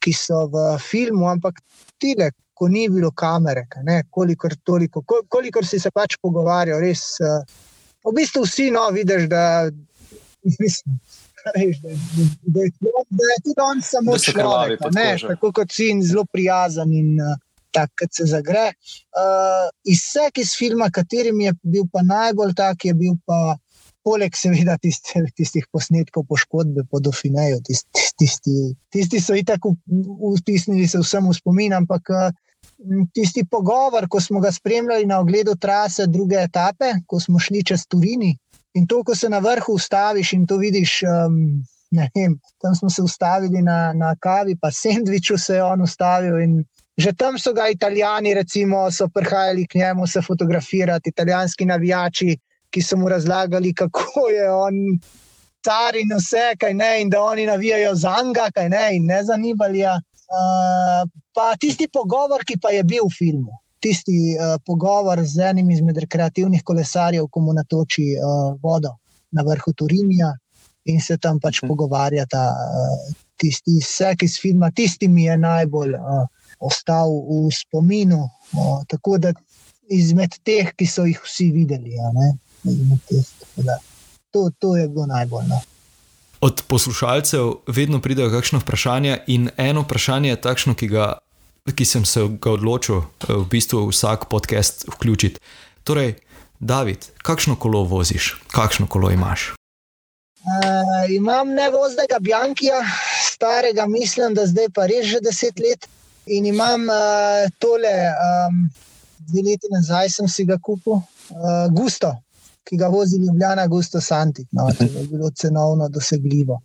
ki 0.00 0.12
so 0.12 0.44
v 0.52 0.66
filmu, 0.84 1.28
ampak 1.30 1.62
tile, 2.00 2.32
ko 2.58 2.68
ni 2.68 2.88
bilo 2.90 3.10
kamere, 3.16 3.64
ne, 3.86 4.02
kolikor, 4.10 4.56
toliko, 4.64 5.04
kolikor 5.28 5.66
si 5.66 5.78
se 5.80 5.90
pač 5.94 6.18
pogovarjal, 6.20 6.82
res. 6.82 7.04
V 8.04 8.14
bistvu 8.14 8.44
vsi 8.44 8.68
no, 8.74 8.88
vidiš, 8.92 9.28
da, 9.30 9.44
mislim, 10.44 10.98
veš, 11.56 11.80
da, 11.82 11.96
da, 12.42 12.68
da, 12.78 13.04
da 13.10 13.32
je 13.32 13.38
tudi 13.44 13.62
on 13.64 13.82
samo 13.82 14.18
človek. 14.18 14.82
Tako 15.28 15.52
kot 15.52 15.72
si 15.72 15.92
in 15.94 16.02
zelo 16.04 16.26
prijazen. 16.32 16.92
In, 16.92 17.20
Tak, 17.68 17.90
kot 18.00 18.14
se 18.16 18.24
zagre. 18.24 18.70
Uh, 19.12 19.66
iz 19.84 20.00
vseh 20.00 20.38
iz 20.40 20.54
filma, 20.56 20.86
katerim 20.88 21.36
je 21.44 21.52
bil 21.68 21.84
pa 21.92 22.00
najbolj 22.00 22.54
tak, 22.56 22.86
je 22.88 22.94
bil 22.96 23.18
pa 23.28 23.58
poleg 24.04 24.36
seveda 24.36 24.76
tiste, 24.80 25.24
tistih 25.36 25.66
posnetkov 25.72 26.26
poškodbe 26.28 26.84
po 26.90 27.00
Dofineju, 27.00 27.60
tisti, 27.66 28.04
tisti, 28.18 28.56
tisti 28.92 29.20
so 29.20 29.36
itak 29.36 29.64
vtisnili 30.40 30.88
se 30.88 31.00
vsem 31.02 31.28
v 31.28 31.34
spomin, 31.36 31.74
ampak 31.76 32.12
tisti 33.14 33.44
pogovor, 33.44 34.08
ko 34.08 34.20
smo 34.20 34.40
ga 34.40 34.52
spremljali 34.52 35.06
na 35.06 35.20
ogledu 35.20 35.54
trase 35.54 36.06
druge 36.06 36.36
etape, 36.40 36.92
ko 37.06 37.20
smo 37.20 37.38
šli 37.38 37.64
čez 37.64 37.86
Turini 37.86 38.36
in 38.74 38.86
to, 38.86 39.02
ko 39.04 39.14
se 39.14 39.28
na 39.28 39.38
vrhu 39.38 39.74
ustaviš 39.74 40.32
in 40.32 40.46
to 40.46 40.56
vidiš. 40.56 41.02
Um, 41.02 41.64
Vem, 41.90 42.34
tam 42.60 42.74
smo 42.74 42.90
se 42.90 43.02
ustavili 43.02 43.62
na, 43.62 43.92
na 43.96 44.10
kavi, 44.20 44.56
pa 44.60 44.68
sendviču 44.70 45.38
se 45.38 45.54
je 45.54 45.62
on 45.64 45.82
ustavil. 45.82 46.34
Že 46.98 47.12
tam 47.16 47.38
so 47.38 47.52
ga 47.56 47.68
italijani, 47.72 48.34
recimo, 48.34 48.90
so 48.90 49.08
prihajali 49.08 49.66
k 49.66 49.74
njemu 49.80 50.06
se 50.06 50.20
fotografirati, 50.22 51.08
italijanski 51.08 51.64
navijači, 51.64 52.36
ki 52.70 52.82
so 52.82 52.96
mu 52.96 53.08
razlagali, 53.08 53.74
kako 53.74 54.28
je 54.32 54.50
on 54.52 54.98
car 55.64 55.96
in 55.96 56.12
vse, 56.16 56.54
kaj 56.60 56.74
ne, 56.74 56.90
in 57.02 57.10
da 57.10 57.22
oni 57.22 57.46
navijajo 57.46 57.94
za 57.94 58.16
njega, 58.26 58.50
kaj 58.54 58.68
ne, 58.68 58.84
in 58.96 59.06
ne 59.06 59.22
za 59.24 59.36
Nibalja. 59.36 59.98
Uh, 60.28 61.08
pa 61.34 61.54
tisti 61.60 61.88
pogovor, 61.92 62.44
ki 62.44 62.58
pa 62.60 62.70
je 62.74 62.82
bil 62.84 63.06
v 63.08 63.16
filmu, 63.16 63.54
tisti 63.80 64.34
uh, 64.36 64.58
pogovor 64.66 65.22
z 65.24 65.48
enim 65.50 65.70
izmed 65.70 65.96
rekreativnih 66.04 66.62
kolesarjev, 66.64 67.30
ko 67.32 67.40
mu 67.40 67.54
natoči 67.56 68.10
uh, 68.16 68.52
vodo 68.62 68.98
na 69.32 69.44
vrhu 69.46 69.72
Turinija 69.72 70.34
in 70.88 71.00
se 71.00 71.16
tam 71.16 71.40
pač 71.40 71.62
mhm. 71.62 71.72
pogovarjata. 71.72 72.44
Uh, 72.52 73.16
tisti 73.38 73.78
vsek 73.78 74.22
iz 74.26 74.34
filma, 74.42 74.70
tisti 74.74 75.08
mi 75.08 75.24
je 75.24 75.36
najbolj 75.38 75.94
uh, 75.94 76.24
ostal 76.58 77.12
v 77.28 77.52
spominu. 77.54 78.24
Uh, 78.52 78.80
tako 78.90 79.18
da 79.22 79.32
izmed 79.88 80.34
teh, 80.44 80.72
ki 80.76 80.86
so 80.86 81.06
jih 81.06 81.20
vsi 81.24 81.50
videli. 81.54 81.94
Ja, 81.96 82.10
To, 84.30 84.50
to 84.58 84.76
je 84.76 84.88
bilo 84.88 85.06
najbolj. 85.06 85.44
No. 85.48 85.60
Od 86.40 86.62
poslušalcev 86.68 87.52
vedno 87.66 88.00
pridejo 88.00 88.30
kakšno 88.30 88.58
vprašanje, 88.58 89.18
in 89.26 89.50
eno 89.56 89.82
vprašanje 89.82 90.28
je 90.28 90.40
takšno, 90.40 90.74
ki, 90.74 90.88
ga, 90.88 91.18
ki 91.74 91.84
sem 91.84 92.04
se 92.04 92.28
ga 92.40 92.52
odločil 92.54 93.02
eh, 93.02 93.32
v 93.34 93.44
bistvu 93.50 93.88
vsak 93.88 94.28
podcast 94.30 94.86
vključiti. 94.88 95.40
Torej, 95.84 96.14
David, 96.60 97.06
kakšno 97.22 97.56
kolo 97.56 97.82
voziš, 97.84 98.36
kakšno 98.52 98.86
kolo 98.86 99.10
imaš? 99.10 99.54
Uh, 100.48 101.10
imam 101.10 101.50
nevoznega 101.54 102.18
Bjankija, 102.20 102.80
starega, 103.32 103.86
mislim, 103.86 104.34
da 104.34 104.46
zdaj 104.46 104.68
pa 104.74 104.86
res 104.86 105.06
že 105.06 105.20
deset 105.20 105.58
let. 105.58 105.88
In 106.26 106.46
imam 106.46 106.86
uh, 106.88 107.48
tole, 107.58 107.94
um, 108.12 108.70
dve 109.18 109.42
leti 109.42 109.70
nazaj 109.70 110.10
sem 110.10 110.28
si 110.28 110.44
ga 110.44 110.58
kupil, 110.62 110.92
uh, 110.92 111.66
Gusto, 111.72 112.14
ki 112.68 112.76
ga 112.76 112.88
vozi 112.92 113.16
Ljubljana, 113.16 113.66
Gusto 113.66 114.00
Santi, 114.00 114.44
no, 114.52 114.68
če 114.78 114.88
je 114.92 115.04
bilo 115.10 115.30
cenovno 115.30 115.88
dosegljivo. 115.88 116.60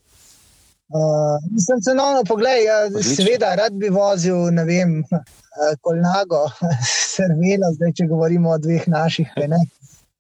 Uh, 0.94 1.52
mislim, 1.52 1.80
cenovno 1.82 2.24
pogled, 2.28 2.66
ja, 2.66 3.04
seveda, 3.04 3.56
rad 3.56 3.74
bi 3.74 3.90
vozil, 3.90 4.52
ne 4.54 4.66
vem, 4.68 5.00
uh, 5.00 5.22
Kolnago, 5.84 6.44
Servelo, 7.16 7.72
zdaj 7.78 7.96
če 8.00 8.10
govorimo 8.12 8.52
o 8.54 8.60
dveh 8.62 8.86
naših, 8.92 9.32
ne, 9.48 9.62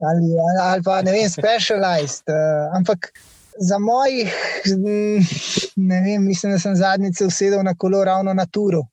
ali, 0.10 0.32
ali 0.64 0.88
pa 0.88 1.02
ne 1.06 1.14
vem, 1.18 1.30
Specialized. 1.30 2.32
Uh, 2.32 2.72
ampak 2.80 3.12
za 3.60 3.78
mojih, 3.78 4.34
ne 5.76 6.02
vem, 6.08 6.26
mislim, 6.26 6.56
da 6.56 6.60
sem 6.60 6.80
zadnjič 6.80 7.22
usedel 7.28 7.62
na 7.64 7.76
kolo 7.78 8.02
ravno 8.08 8.34
na 8.34 8.46
Turu 8.46 8.86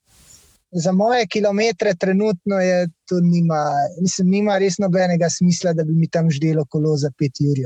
za 0.73 0.93
moje 0.93 1.27
kilometre, 1.27 1.95
trenutno 1.95 2.61
je 2.61 2.89
to 3.09 3.21
nima, 3.21 3.65
mislim, 4.01 4.29
nima 4.31 4.59
res 4.59 4.79
nobenega 4.79 5.31
smisla, 5.31 5.73
da 5.73 5.85
bi 5.85 5.95
mi 5.95 6.09
tam 6.09 6.31
ždelo 6.31 6.65
kolo 6.71 6.97
za 6.97 7.11
pet 7.19 7.43
ur. 7.43 7.59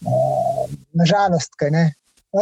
Uh, 0.00 0.68
nažalost, 0.92 1.56
kaj 1.60 1.70
ne. 1.70 1.86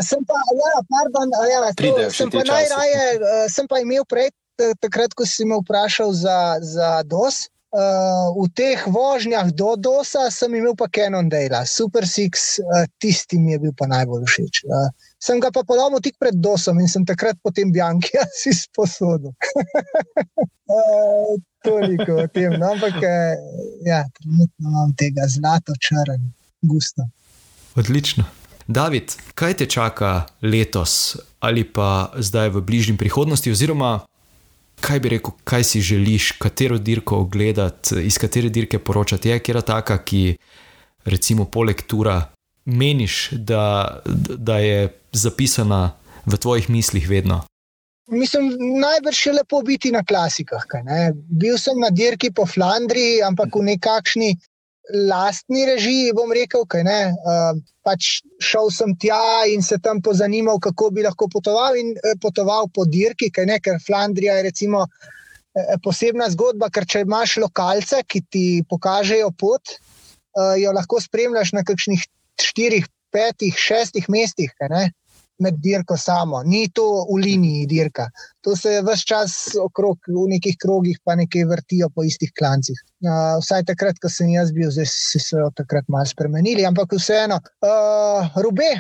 Sem 0.05 0.25
pa, 0.29 0.37
ja, 0.53 0.83
pardon, 0.91 1.31
ja, 1.49 1.61
to, 1.73 2.11
sem 2.13 2.31
pa 2.31 2.43
najraje, 2.45 3.05
uh, 3.19 3.47
sem 3.51 3.67
pa 3.71 3.81
imel 3.81 4.05
prej, 4.09 4.31
takrat, 4.83 5.15
ko 5.15 5.27
si 5.27 5.47
me 5.47 5.57
vprašal 5.63 6.13
za, 6.13 6.59
za 6.61 6.91
DOS. 7.07 7.47
Uh, 7.69 8.33
v 8.33 8.49
teh 8.57 8.81
vožnjah 8.89 9.51
do 9.53 9.75
DOS-a 9.77 10.31
sem 10.33 10.55
imel 10.57 10.73
pa 10.73 10.89
Canon 10.89 11.29
Dale, 11.29 11.67
Super 11.69 12.09
Six, 12.09 12.57
uh, 12.65 12.89
tisti 12.97 13.37
mi 13.37 13.53
je 13.53 13.59
bil 13.67 13.75
pa 13.77 13.85
najbolj 13.85 14.25
všeč. 14.25 14.65
Uh, 14.65 14.89
sem 15.19 15.41
ga 15.41 15.51
pa 15.55 15.65
podal 15.67 15.99
tik 16.03 16.17
pred 16.19 16.35
DOS-om 16.39 16.79
in 16.81 16.89
sem 16.89 17.05
takrat 17.07 17.39
potem 17.43 17.73
Bjanki 17.73 18.19
si 18.41 18.55
sposodil. 18.55 19.35
uh, 20.71 21.37
toliko 21.65 22.23
o 22.23 22.27
tem. 22.27 22.55
No, 22.59 22.73
ampak 22.73 23.03
ja, 23.87 24.05
trenutno 24.19 24.71
imam 24.71 24.95
tega 24.97 25.27
zlato 25.29 25.75
črn, 25.75 26.31
gusto. 26.63 27.09
Odlično. 27.77 28.25
David, 28.69 29.15
kaj 29.35 29.55
te 29.63 29.67
čaka 29.67 30.27
letos 30.43 31.17
ali 31.41 31.65
pa 31.65 32.13
zdaj 32.19 32.51
v 32.51 32.61
bližnji 32.61 32.97
prihodnosti, 32.99 33.51
oziroma 33.51 34.01
kaj 34.81 35.01
bi 35.01 35.09
rekel, 35.09 35.33
kaj 35.45 35.65
si 35.65 35.81
želiš, 35.81 36.33
katero 36.39 36.79
dirko 36.79 37.17
ogledati, 37.25 38.03
iz 38.03 38.19
katere 38.19 38.49
dirke 38.49 38.79
poročati, 38.79 39.29
je 39.29 39.39
kera 39.39 39.63
taka, 39.63 39.99
ki 40.05 40.37
recimo 41.05 41.45
poleg 41.45 41.83
tura 41.87 42.21
meniš, 42.69 43.31
da, 43.33 44.01
da 44.37 44.59
je 44.61 44.89
zapisana 45.13 45.97
v 46.27 46.37
tvojih 46.37 46.71
mislih 46.71 47.09
vedno. 47.09 47.43
Mislim, 48.09 48.53
najbrž 48.81 49.27
je 49.27 49.33
lepo 49.33 49.63
biti 49.63 49.93
na 49.93 50.05
klasikah. 50.05 50.65
Bil 51.29 51.59
sem 51.59 51.81
na 51.81 51.91
dirki 51.91 52.31
po 52.33 52.47
Flandriji, 52.47 53.23
ampak 53.25 53.57
v 53.57 53.65
nekakšni 53.73 54.31
lastni 55.09 55.67
režiji, 55.69 56.15
bom 56.17 56.33
rekel, 56.33 56.65
kaj 56.65 56.85
ne. 56.85 57.01
Uh, 57.13 57.61
pač 57.85 58.21
šel 58.41 58.71
sem 58.73 58.95
tja 59.01 59.45
in 59.53 59.63
se 59.65 59.77
tam 59.85 60.01
pozanimal, 60.05 60.61
kako 60.61 60.91
bi 60.97 61.05
lahko 61.05 61.29
potoval 61.29 61.77
in 61.77 61.93
uh, 61.93 62.17
potoval 62.21 62.71
po 62.73 62.87
dirki, 62.89 63.29
kaj 63.31 63.49
ne, 63.51 63.59
ker 63.61 63.77
Flandrija 63.85 64.39
je 64.39 64.47
recimo 64.49 64.87
uh, 64.87 65.75
posebna 65.85 66.31
zgodba, 66.33 66.71
ker 66.73 66.89
če 66.89 67.05
imaš 67.05 67.37
lokalce, 67.45 68.01
ki 68.09 68.25
ti 68.33 68.47
pokažejo 68.69 69.29
pot, 69.37 69.77
uh, 69.77 70.57
jo 70.57 70.73
lahko 70.73 71.03
spremljaš 71.05 71.53
na 71.53 71.65
kakšnih 71.69 72.09
štirih, 72.43 72.87
petih, 73.13 73.57
šestih 73.57 74.09
mestih. 74.13 74.53
Kaj 74.59 74.73
ne 74.73 74.85
med 75.39 75.59
dirko 75.63 75.97
samo, 75.97 76.43
ni 76.43 76.69
to 76.75 76.85
v 77.11 77.19
liniji 77.23 77.67
dirka. 77.67 78.09
To 78.43 78.57
se 78.57 78.73
je 78.73 78.83
vse 78.83 79.07
čas 79.07 79.35
okrog 79.61 79.99
v 80.09 80.27
nekih 80.35 80.57
krogih, 80.59 80.99
pa 81.05 81.15
nekaj 81.15 81.45
vrtijo 81.45 81.89
po 81.95 82.05
istih 82.05 82.33
klancih. 82.39 82.79
Uh, 83.05 83.39
vsaj 83.43 83.65
takrat, 83.71 84.01
ko 84.03 84.11
sem 84.11 84.33
jaz 84.35 84.51
bil, 84.55 84.71
zdaj 84.75 84.89
so 84.91 85.23
se 85.23 85.45
takrat 85.57 85.87
malo 85.89 86.11
spremenili, 86.11 86.67
ampak 86.67 86.97
vseeno. 86.99 87.39
Uh, 87.63 88.27
rube, 88.43 88.71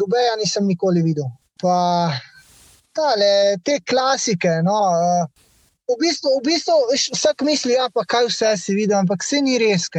rubeja 0.00 0.36
nisem 0.40 0.66
nikoli 0.66 1.04
videl. 1.04 1.28
Pa 1.60 1.76
tale, 2.96 3.60
te 3.64 3.80
klasike. 3.84 4.60
No, 4.64 4.80
uh, 4.96 5.28
v 5.92 6.00
bistvu, 6.00 6.38
v 6.40 6.48
bistvu 6.48 6.80
vsak 7.12 7.44
misli, 7.44 7.76
da 7.76 7.90
ja, 7.90 8.08
kaj 8.08 8.30
vse 8.32 8.56
si 8.60 8.78
videl, 8.78 9.02
ampak 9.04 9.20
vse 9.24 9.44
ni 9.44 9.60
res. 9.60 9.90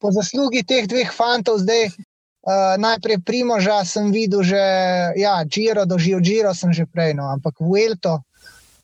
Po 0.00 0.10
zaslugi 0.12 0.64
teh 0.64 0.88
dveh 0.88 1.12
fantov 1.12 1.60
zdaj 1.62 1.92
Uh, 2.44 2.76
najprej 2.76 3.24
Primoža 3.24 3.80
sem 3.88 4.12
videl, 4.12 4.44
že 4.44 4.60
ja, 5.16 5.40
Giro, 5.48 5.88
doživel 5.88 6.20
Giro 6.20 6.52
sem 6.52 6.76
že 6.76 6.84
prej, 6.84 7.16
no, 7.16 7.24
ampak 7.24 7.56
Vuelto. 7.56 8.20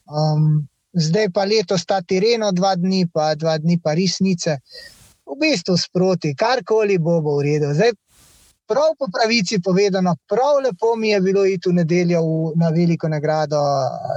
Um, 0.09 0.64
zdaj 0.96 1.29
pa 1.29 1.44
letos 1.44 1.85
ta 1.85 2.01
Tireno, 2.01 2.57
dva 2.57 2.73
dni, 2.73 3.05
pa 3.12 3.37
dva 3.37 3.61
dni 3.61 3.77
pa 3.77 3.92
resnice. 3.92 4.64
V 5.29 5.37
bistvu 5.37 5.77
sproti, 5.77 6.33
karkoli 6.33 6.96
bo, 6.96 7.20
bo 7.20 7.37
v 7.37 7.53
redu. 7.53 7.77
Zdaj 7.77 7.92
prav 8.70 8.94
po 8.96 9.12
pravici 9.12 9.61
povedano, 9.61 10.16
prav 10.25 10.62
lepo 10.64 10.96
mi 10.96 11.11
je 11.11 11.20
bilo 11.20 11.44
iti 11.44 11.68
v 11.68 11.83
nedeljo 11.83 12.23
v, 12.23 12.35
na 12.57 12.70
veliko 12.70 13.12
nagrado 13.12 13.59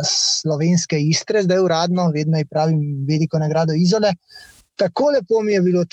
slovenske 0.05 0.95
Istre, 0.95 1.43
zdaj 1.43 1.59
uradno, 1.59 2.11
vedno 2.13 2.37
je 2.37 2.45
pravim 2.45 3.03
veliko 3.03 3.41
nagrado 3.41 3.73
Izole. 3.73 4.13
Tako 4.75 5.09
lepo 5.13 5.41
mi 5.41 5.53
je 5.53 5.61
bilo 5.61 5.85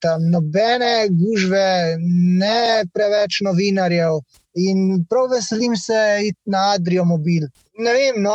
tam, 0.00 0.30
nobene 0.30 1.08
gužve, 1.10 1.96
ne 2.38 2.84
preveč 2.94 3.40
novinarjev. 3.42 4.20
In 4.58 5.04
prav 5.10 5.30
veselim 5.30 5.76
se 5.76 5.98
iti 6.26 6.38
na 6.50 6.72
Adrijo 6.74 7.04
mobil. 7.04 7.46
Ne 7.78 7.92
vem, 7.94 8.22
no, 8.22 8.34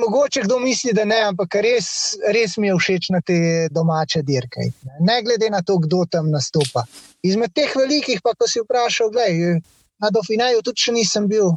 mogoče 0.00 0.44
kdo 0.44 0.58
misli, 0.62 0.92
da 0.92 1.04
ne, 1.04 1.18
ampak 1.30 1.56
res, 1.66 1.86
res 2.34 2.56
mi 2.56 2.68
je 2.68 2.76
všeč 2.78 3.08
na 3.10 3.20
te 3.26 3.38
domače 3.74 4.22
dirke. 4.22 4.68
Ne 5.00 5.20
glede 5.22 5.50
na 5.50 5.62
to, 5.66 5.78
kdo 5.82 6.04
tam 6.10 6.30
nastopa. 6.30 6.84
Izmed 7.26 7.54
teh 7.54 7.74
velikih, 7.74 8.22
pa 8.22 8.36
ko 8.38 8.46
si 8.50 8.62
vprašal, 8.62 9.10
gledaj, 9.14 9.58
na 10.02 10.10
Dofinaju 10.14 10.62
tudi 10.62 10.86
še 10.86 10.94
nisem 10.94 11.26
bil. 11.30 11.50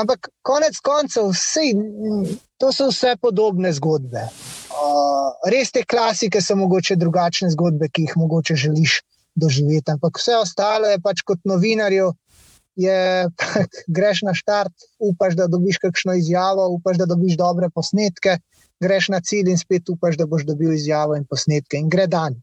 Ampak 0.00 0.30
konec 0.40 0.78
koncev, 0.80 1.32
vse, 1.36 1.72
to 2.56 2.72
so 2.72 2.88
vse 2.88 3.16
podobne 3.20 3.72
zgodbe. 3.76 4.28
Uh, 4.72 5.32
res 5.52 5.70
te 5.72 5.82
klasike 5.84 6.40
so 6.40 6.56
mogoče 6.56 6.96
drugačne 6.96 7.50
zgodbe, 7.52 7.90
ki 7.92 8.06
jih 8.06 8.16
mogoče 8.16 8.56
želiš 8.56 9.00
doživeti. 9.34 9.92
Ampak 9.92 10.18
vse 10.18 10.36
ostalo 10.40 10.88
je 10.88 11.00
pač 11.00 11.20
kot 11.26 11.40
novinarjev 11.44 12.12
je, 12.76 13.28
greš 13.96 14.22
na 14.22 14.34
štart, 14.34 14.72
upaš, 14.98 15.36
da 15.36 15.46
dobiš 15.46 15.78
kakšno 15.82 16.16
izjavo, 16.16 16.68
upaš, 16.78 16.98
da 17.02 17.06
dobiš 17.06 17.36
dobre 17.36 17.68
posnetke, 17.74 18.38
greš 18.80 19.08
na 19.12 19.20
cilj 19.20 19.52
in 19.52 19.60
spet 19.60 19.88
upaš, 19.92 20.16
da 20.16 20.26
boš 20.26 20.46
dobil 20.48 20.72
izjavo 20.72 21.16
in 21.16 21.26
posnetke. 21.28 21.76
In 21.76 21.90
gre 21.92 22.06
dan. 22.06 22.40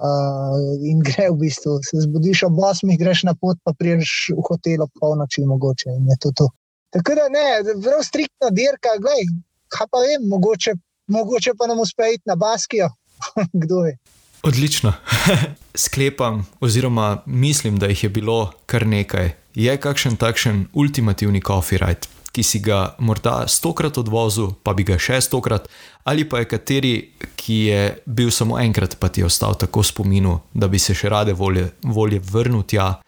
Uh, 0.00 0.56
in 0.86 1.02
gre 1.04 1.28
v 1.28 1.36
bistvu, 1.42 1.80
se 1.84 2.06
zbudiš 2.06 2.46
ob 2.48 2.56
8, 2.56 2.94
greš 2.98 3.24
na 3.28 3.34
pot, 3.34 3.58
pa 3.64 3.74
priješ 3.76 4.30
v 4.36 4.44
hotel 4.46 4.86
ob 4.86 4.92
polnoči, 5.00 5.44
mogoče. 5.44 5.98
To 6.24 6.32
to. 6.32 6.48
Tako 6.90 7.14
da 7.18 7.28
ne, 7.28 7.48
zelo 7.68 8.00
striktna 8.02 8.48
dirka, 8.50 8.96
gledaj, 9.02 9.28
kaj 9.70 9.90
pa 9.92 10.00
vem, 10.06 10.24
mogoče, 10.30 10.74
mogoče 11.10 11.54
pa 11.58 11.66
nam 11.66 11.80
uspe 11.80 12.14
iti 12.14 12.22
na 12.26 12.36
Baskijo, 12.36 12.88
kdo 13.62 13.84
je. 13.86 13.98
Odlično. 14.42 14.92
Sklepam, 15.74 16.46
oziroma 16.60 17.22
mislim, 17.26 17.78
da 17.78 17.86
jih 17.86 18.02
je 18.04 18.08
bilo 18.08 18.52
kar 18.66 18.86
nekaj. 18.86 19.30
Je 19.54 19.76
kakšen 19.76 20.16
takšen 20.16 20.66
ultimativni 20.72 21.42
copyright, 21.42 22.08
ki 22.32 22.42
si 22.42 22.58
ga 22.58 22.94
morda 22.98 23.48
stokrat 23.48 23.98
odvozil, 23.98 24.52
pa 24.62 24.74
bi 24.74 24.84
ga 24.86 24.98
še 24.98 25.20
stokrat, 25.20 25.66
ali 26.04 26.24
pa 26.28 26.40
je 26.40 26.48
kateri, 26.48 26.94
ki 27.36 27.54
je 27.54 27.80
bil 28.06 28.30
samo 28.30 28.58
enkrat, 28.58 28.96
pa 29.00 29.08
ti 29.08 29.20
je 29.20 29.26
ostal 29.26 29.58
tako 29.58 29.82
spominu, 29.82 30.38
da 30.54 30.68
bi 30.68 30.78
se 30.78 30.94
še 30.94 31.10
rade 31.10 31.34
volje, 31.34 31.66
volje 31.82 32.20
vrnil 32.30 32.62
tja 32.62 33.00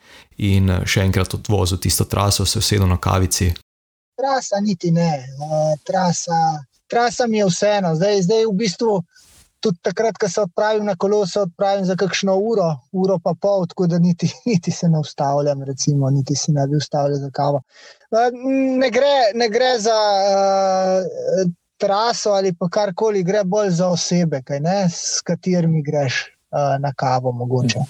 in 0.42 0.68
še 0.84 1.06
enkrat 1.06 1.38
odvozil 1.38 1.78
tisto 1.78 2.04
traso, 2.04 2.44
se 2.44 2.58
usedel 2.58 2.90
na 2.90 2.98
kavici. 2.98 3.52
Trasa 4.18 4.60
niti 4.60 4.90
ne, 4.90 5.12
uh, 5.38 5.72
trasa, 5.86 6.58
trasa 6.92 7.26
mi 7.26 7.40
je 7.40 7.48
vseeno. 7.48 7.94
Zdaj, 7.96 8.22
zdaj 8.28 8.46
v 8.46 8.56
bistvu 8.60 9.00
tudi 9.62 9.78
takrat, 9.82 10.18
ko 10.18 10.28
se 10.28 10.40
odpravim 10.42 10.84
na 10.84 10.96
kolo, 10.98 11.22
se 11.26 11.40
odpravim 11.40 11.84
za 11.86 11.96
kakšno 11.96 12.34
uro, 12.36 12.66
uro 12.92 13.18
pa 13.22 13.34
pol, 13.40 13.66
tako 13.70 13.86
da 13.86 13.98
niti, 13.98 14.28
niti 14.50 14.74
se 14.74 14.88
ne 14.88 15.00
ustavljam, 15.00 15.62
recimo, 15.62 16.10
niti 16.10 16.36
se 16.36 16.52
ne 16.52 16.66
bi 16.66 16.76
ustavljal 16.76 17.18
za 17.18 17.30
kavo. 17.30 17.62
Ne 18.82 18.90
gre, 18.90 19.14
ne 19.34 19.48
gre 19.48 19.72
za 19.78 19.96
uh, 20.26 21.50
traso 21.80 22.36
ali 22.36 22.52
pa 22.54 22.68
karkoli, 22.68 23.22
gre 23.22 23.44
bolj 23.44 23.70
za 23.78 23.88
osebe, 23.88 24.42
kaj, 24.42 24.60
ne, 24.60 24.78
s 24.90 25.22
katerimi 25.24 25.82
greš 25.82 26.24
uh, 26.26 26.76
na 26.82 26.92
kavo, 26.96 27.32
mogoče. 27.32 27.86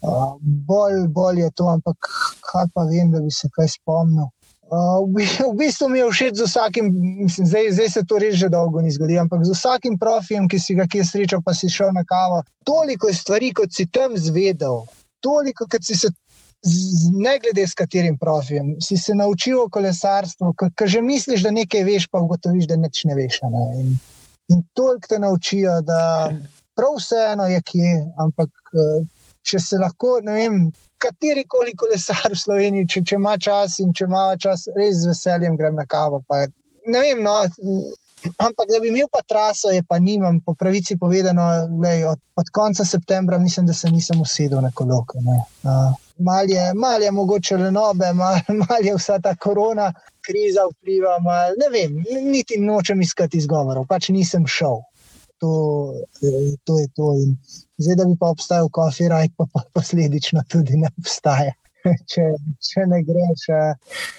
Uh, 0.00 0.36
bolj, 0.40 1.06
bolj 1.08 1.40
je 1.40 1.50
to, 1.56 1.72
ampak 1.72 2.12
kaj 2.52 2.68
pa 2.74 2.84
vem, 2.86 3.10
da 3.12 3.24
bi 3.24 3.32
se 3.34 3.50
kaj 3.56 3.72
spomnil. 3.80 4.28
Uh, 4.68 5.00
v 5.08 5.56
bistvu 5.56 5.88
mi 5.88 5.98
je 5.98 6.10
všeč 6.12 6.34
z 6.36 6.44
vsakim, 6.44 6.92
mislim, 7.24 7.46
zdaj, 7.46 7.72
zdaj 7.72 7.88
se 7.88 8.02
to 8.04 8.18
res 8.20 8.36
že 8.36 8.50
dolgo 8.52 8.82
ni 8.84 8.92
zgodilo, 8.92 9.24
ampak 9.24 9.40
z 9.40 9.56
vsakim 9.56 9.96
profijem, 9.96 10.44
ki 10.44 10.58
si 10.60 10.76
ga 10.76 10.84
kje 10.84 11.04
srečal, 11.08 11.40
pa 11.40 11.56
si 11.56 11.72
šel 11.72 11.88
na 11.96 12.04
kavo. 12.04 12.42
Toliko 12.68 13.08
je 13.08 13.16
stvari, 13.16 13.48
kot 13.56 13.72
si 13.72 13.88
tam 13.88 14.12
zvedel, 14.20 14.84
toliko, 15.24 15.64
kot 15.64 15.80
si 15.80 15.96
se, 15.96 16.12
z, 16.60 17.08
ne 17.16 17.38
glede 17.40 17.64
s 17.64 17.72
katerim 17.72 18.18
profijem, 18.20 18.76
si 18.76 19.00
se 19.00 19.16
naučil 19.16 19.56
o 19.56 19.72
kolesarstvu, 19.72 20.52
ker 20.76 20.88
že 20.88 21.00
misliš, 21.00 21.48
da 21.48 21.50
nekaj 21.50 21.88
veš, 21.88 22.08
pa 22.12 22.20
ugotoviš, 22.20 22.68
da 22.68 22.76
neč 22.76 23.06
ne 23.08 23.16
veš. 23.16 23.40
Ne? 23.48 23.64
In, 23.80 23.96
in 24.52 24.60
toliko 24.76 25.08
te 25.08 25.16
naučijo, 25.16 25.80
da 25.80 26.28
prav 26.76 27.00
vseeno 27.00 27.48
je 27.48 27.62
kje, 27.64 27.94
ampak 28.20 28.52
uh, 28.76 29.00
če 29.48 29.64
se 29.64 29.80
lahko, 29.80 30.18
ne 30.20 30.36
vem 30.36 30.60
kateri 30.98 31.44
koli 31.48 31.74
kolesar 31.76 32.32
v 32.32 32.38
Sloveniji, 32.38 32.88
če, 32.92 33.02
če 33.06 33.18
ima 33.18 33.36
čas 33.38 33.78
in 33.84 33.92
če 33.94 34.08
ima 34.08 34.30
čas, 34.40 34.66
res 34.76 35.02
z 35.02 35.12
veseljem 35.12 35.56
grem 35.58 35.78
na 35.78 35.86
kavo. 35.86 36.22
Ne 36.88 37.02
vem, 37.04 37.22
no, 37.22 37.36
ampak 38.36 38.68
da 38.72 38.80
bi 38.82 38.88
imel 38.88 39.08
pa 39.12 39.22
traso, 39.22 39.70
je 39.70 39.82
pa 39.88 39.98
nimam. 39.98 40.40
Po 40.40 40.54
pravici 40.54 40.98
povedano, 40.98 41.46
lej, 41.82 42.04
od, 42.12 42.20
od 42.36 42.50
konca 42.52 42.84
septembra 42.84 43.38
mislim, 43.38 43.66
da 43.66 43.74
se 43.74 43.90
nisem 43.90 44.20
usedel 44.20 44.60
na 44.60 44.70
koloko. 44.74 45.18
Uh, 45.18 45.94
mal, 46.18 46.50
je, 46.50 46.72
mal 46.74 47.02
je 47.02 47.10
mogoče 47.10 47.56
le 47.56 47.70
nobe, 47.70 48.12
mal, 48.12 48.40
mal 48.64 48.84
je 48.84 48.96
vsa 48.96 49.18
ta 49.22 49.36
korona. 49.36 49.92
Kriza 50.28 50.66
vpliva, 50.72 51.18
mal, 51.24 51.54
ne 51.56 51.70
vem, 51.72 52.02
niti 52.30 52.58
nočem 52.60 53.00
iskati 53.00 53.38
izgovorov, 53.38 53.86
pač 53.88 54.10
nisem 54.12 54.46
šel. 54.46 54.82
To, 55.38 55.52
to 56.66 56.78
je 56.80 56.88
to. 56.96 57.14
In 57.22 57.36
zdaj, 57.78 57.96
da 58.00 58.04
bi 58.04 58.18
pa 58.20 58.30
obstajal 58.34 58.68
kofi, 58.74 59.08
raj 59.08 59.30
pa, 59.36 59.46
pa 59.52 59.62
posledično 59.74 60.42
tudi 60.48 60.76
ne 60.76 60.90
obstaja. 60.98 61.54
Če, 62.10 62.24
če 62.68 62.84
ne 62.90 62.98
greš. 63.06 63.44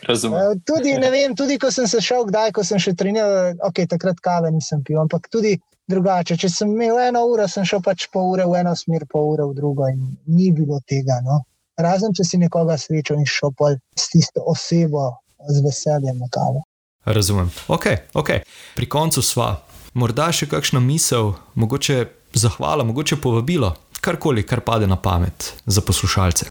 Razumem. 0.08 0.62
Tudi, 0.65 0.93
vem, 1.12 1.36
tudi 1.38 1.58
ko 1.60 1.67
sem 1.76 1.89
se 1.91 2.00
šel, 2.02 2.24
kdaj, 2.30 2.54
ko 2.56 2.63
sem 2.65 2.80
še 2.82 2.95
treniral, 2.98 3.60
ok, 3.67 3.84
takrat 3.91 4.22
kave 4.24 4.50
nisem 4.56 4.80
pil, 4.88 5.02
ampak 5.04 5.28
tudi 5.30 5.58
drugače. 5.91 6.38
Če 6.39 6.50
sem 6.54 6.72
imel 6.72 7.02
eno 7.10 7.26
uro, 7.30 7.45
sem 7.52 7.67
šel 7.67 7.84
pač 7.86 8.08
pol 8.13 8.34
ure 8.34 8.48
v 8.48 8.62
eno 8.62 8.74
smer, 8.80 9.06
pol 9.12 9.34
ure 9.34 9.50
v 9.52 9.58
drugo 9.58 9.89
in 9.91 10.00
ni 10.32 10.50
bilo 10.56 10.80
tega. 10.88 11.19
No? 11.26 11.41
Razen 11.80 12.15
če 12.15 12.26
si 12.28 12.39
nekoga 12.39 12.78
srečal 12.80 13.19
in 13.22 13.28
šel 13.30 13.54
pol 13.58 13.78
s 13.98 14.10
tisto 14.13 14.43
osebo 14.48 15.12
z 15.48 15.63
veseljem 15.65 16.19
na 16.19 16.32
kavo. 16.32 16.63
Razumem. 17.08 17.50
Ok, 17.72 18.13
ok. 18.13 18.32
Pri 18.76 18.89
koncu 18.91 19.24
sva. 19.26 19.54
Morda 19.98 20.30
še 20.36 20.45
kakšna 20.52 20.82
misel, 20.84 21.34
mogoče 21.58 22.04
zahvala, 22.34 22.84
mogoče 22.84 23.15
povabilo, 23.22 23.74
karkoli, 24.02 24.44
kar 24.44 24.62
pade 24.62 24.88
na 24.88 24.96
pamet 24.96 25.54
za 25.65 25.82
poslušalce. 25.82 26.46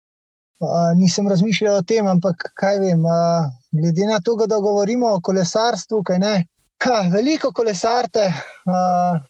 Uh, 0.59 0.99
nisem 0.99 1.29
razmišljal 1.29 1.77
o 1.77 1.83
tem, 1.83 2.07
ampak 2.07 2.51
kaj 2.59 2.81
vem, 2.83 3.05
uh, 3.05 3.47
glede 3.71 4.07
na 4.07 4.19
to, 4.21 4.35
da 4.47 4.59
govorimo 4.59 5.13
o 5.15 5.21
kolesarstvu, 5.21 6.03
kaj 6.03 6.19
ne. 6.19 6.35
Ha, 6.83 6.99
veliko 7.13 7.53
kolesarte, 7.53 8.27
uh, 8.67 9.21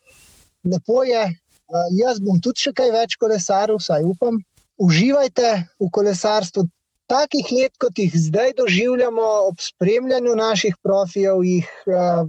lepo 0.65 1.03
je. 1.05 1.27
Uh, 1.69 1.85
jaz 2.01 2.21
bom 2.25 2.41
tudi 2.41 2.65
še 2.65 2.73
kaj 2.73 2.91
več 2.95 3.17
kolesaril, 3.21 3.77
vsaj 3.77 4.09
upam. 4.09 4.41
Uživajte 4.81 5.53
v 5.81 5.91
kolesarstvu. 5.93 6.65
Takih 7.09 7.53
let, 7.57 7.73
kot 7.81 7.97
jih 8.01 8.13
zdaj 8.13 8.55
doživljamo, 8.57 9.29
ob 9.49 9.61
spremljanju 9.65 10.35
naših 10.37 10.77
profijev, 10.85 11.45
jih 11.45 11.69
uh, 11.89 12.25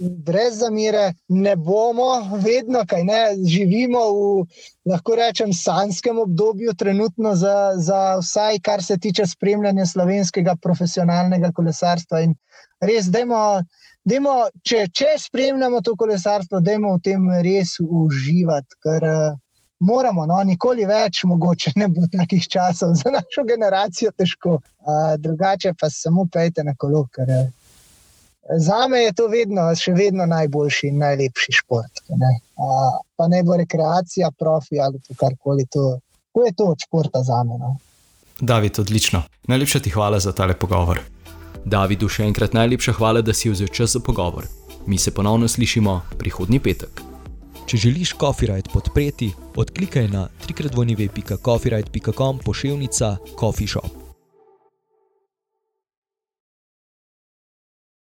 brez 0.00 0.58
zamere, 0.58 1.12
ne 1.28 1.56
bomo 1.56 2.38
vedno, 2.44 2.84
kaj 2.88 3.04
ne, 3.04 3.20
živimo 3.46 4.02
v, 4.12 4.44
lahko 4.90 5.16
rečem, 5.18 5.52
sanskem 5.52 6.18
obdobju, 6.18 6.74
trenutno 6.74 7.34
za, 7.36 7.72
za 7.76 8.18
vsaj, 8.20 8.60
kar 8.62 8.82
se 8.82 8.98
tiče 8.98 9.26
spremljanja 9.26 9.86
slovenskega 9.86 10.56
profesionalnega 10.62 11.52
kolesarstva. 11.54 12.20
In 12.20 12.34
res, 12.80 13.10
dajmo, 13.12 13.42
dajmo, 14.04 14.38
če, 14.62 14.86
če 14.92 15.16
spremljamo 15.18 15.82
to 15.82 15.96
kolesarstvo, 15.96 16.60
dajmo 16.60 16.96
v 16.96 17.04
tem 17.10 17.28
res 17.42 17.76
uživati. 17.80 18.80
Ker, 18.82 19.10
Moramo, 19.78 20.24
no, 20.26 20.40
nikoli 20.42 20.82
več, 20.90 21.20
mogoče 21.30 21.70
ne 21.78 21.86
bo 21.86 22.08
takih 22.10 22.48
časov 22.50 22.94
za 22.98 23.12
našo 23.14 23.44
generacijo, 23.46 24.10
težko. 24.10 24.56
Uh, 24.82 25.14
drugače 25.22 25.70
pa 25.78 25.86
samo 25.90 26.26
pejte 26.32 26.64
na 26.66 26.74
kolo, 26.74 27.04
ker 27.14 27.30
Za 28.56 28.88
me 28.88 28.98
je 28.98 29.12
to 29.12 29.26
vedno, 29.28 29.66
še 29.76 29.92
vedno 29.92 30.26
najboljši 30.26 30.88
in 30.88 31.02
najlepši 31.02 31.52
šport. 31.60 32.00
Ne? 32.08 32.32
A, 32.56 32.98
pa 33.16 33.28
ne 33.28 33.42
bo 33.44 33.56
rekreacija, 33.60 34.30
profi 34.38 34.80
ali 34.80 35.00
karkoli. 35.16 35.66
To, 35.72 35.98
to 36.32 36.46
je 36.46 36.52
to 36.56 36.70
od 36.72 36.86
športa 36.86 37.22
za 37.22 37.42
me. 37.44 37.58
No? 37.60 37.76
David, 38.40 38.78
odlično. 38.78 39.22
Najlepša 39.48 39.80
ti 39.84 39.90
hvala 39.90 40.20
za 40.20 40.32
tale 40.32 40.54
pogovor. 40.54 41.00
Davidu, 41.64 42.08
še 42.08 42.24
enkrat 42.24 42.54
najlepša 42.56 42.92
hvala, 42.96 43.20
da 43.20 43.34
si 43.34 43.50
vzel 43.52 43.68
čas 43.68 43.98
za 43.98 44.00
pogovor. 44.00 44.46
Mi 44.86 44.98
se 44.98 45.12
ponovno 45.14 45.48
slišimo 45.48 46.00
prihodnji 46.18 46.60
petek. 46.60 47.02
Če 47.68 47.76
želiš 47.76 48.14
Copyright 48.16 48.72
podpreti, 48.72 49.34
odklikaj 49.56 50.08
na 50.08 50.28
www.coffeeright.com 50.46 52.38
pošiljka 52.44 53.16
Coffee 53.36 53.68
Shop. 53.68 53.97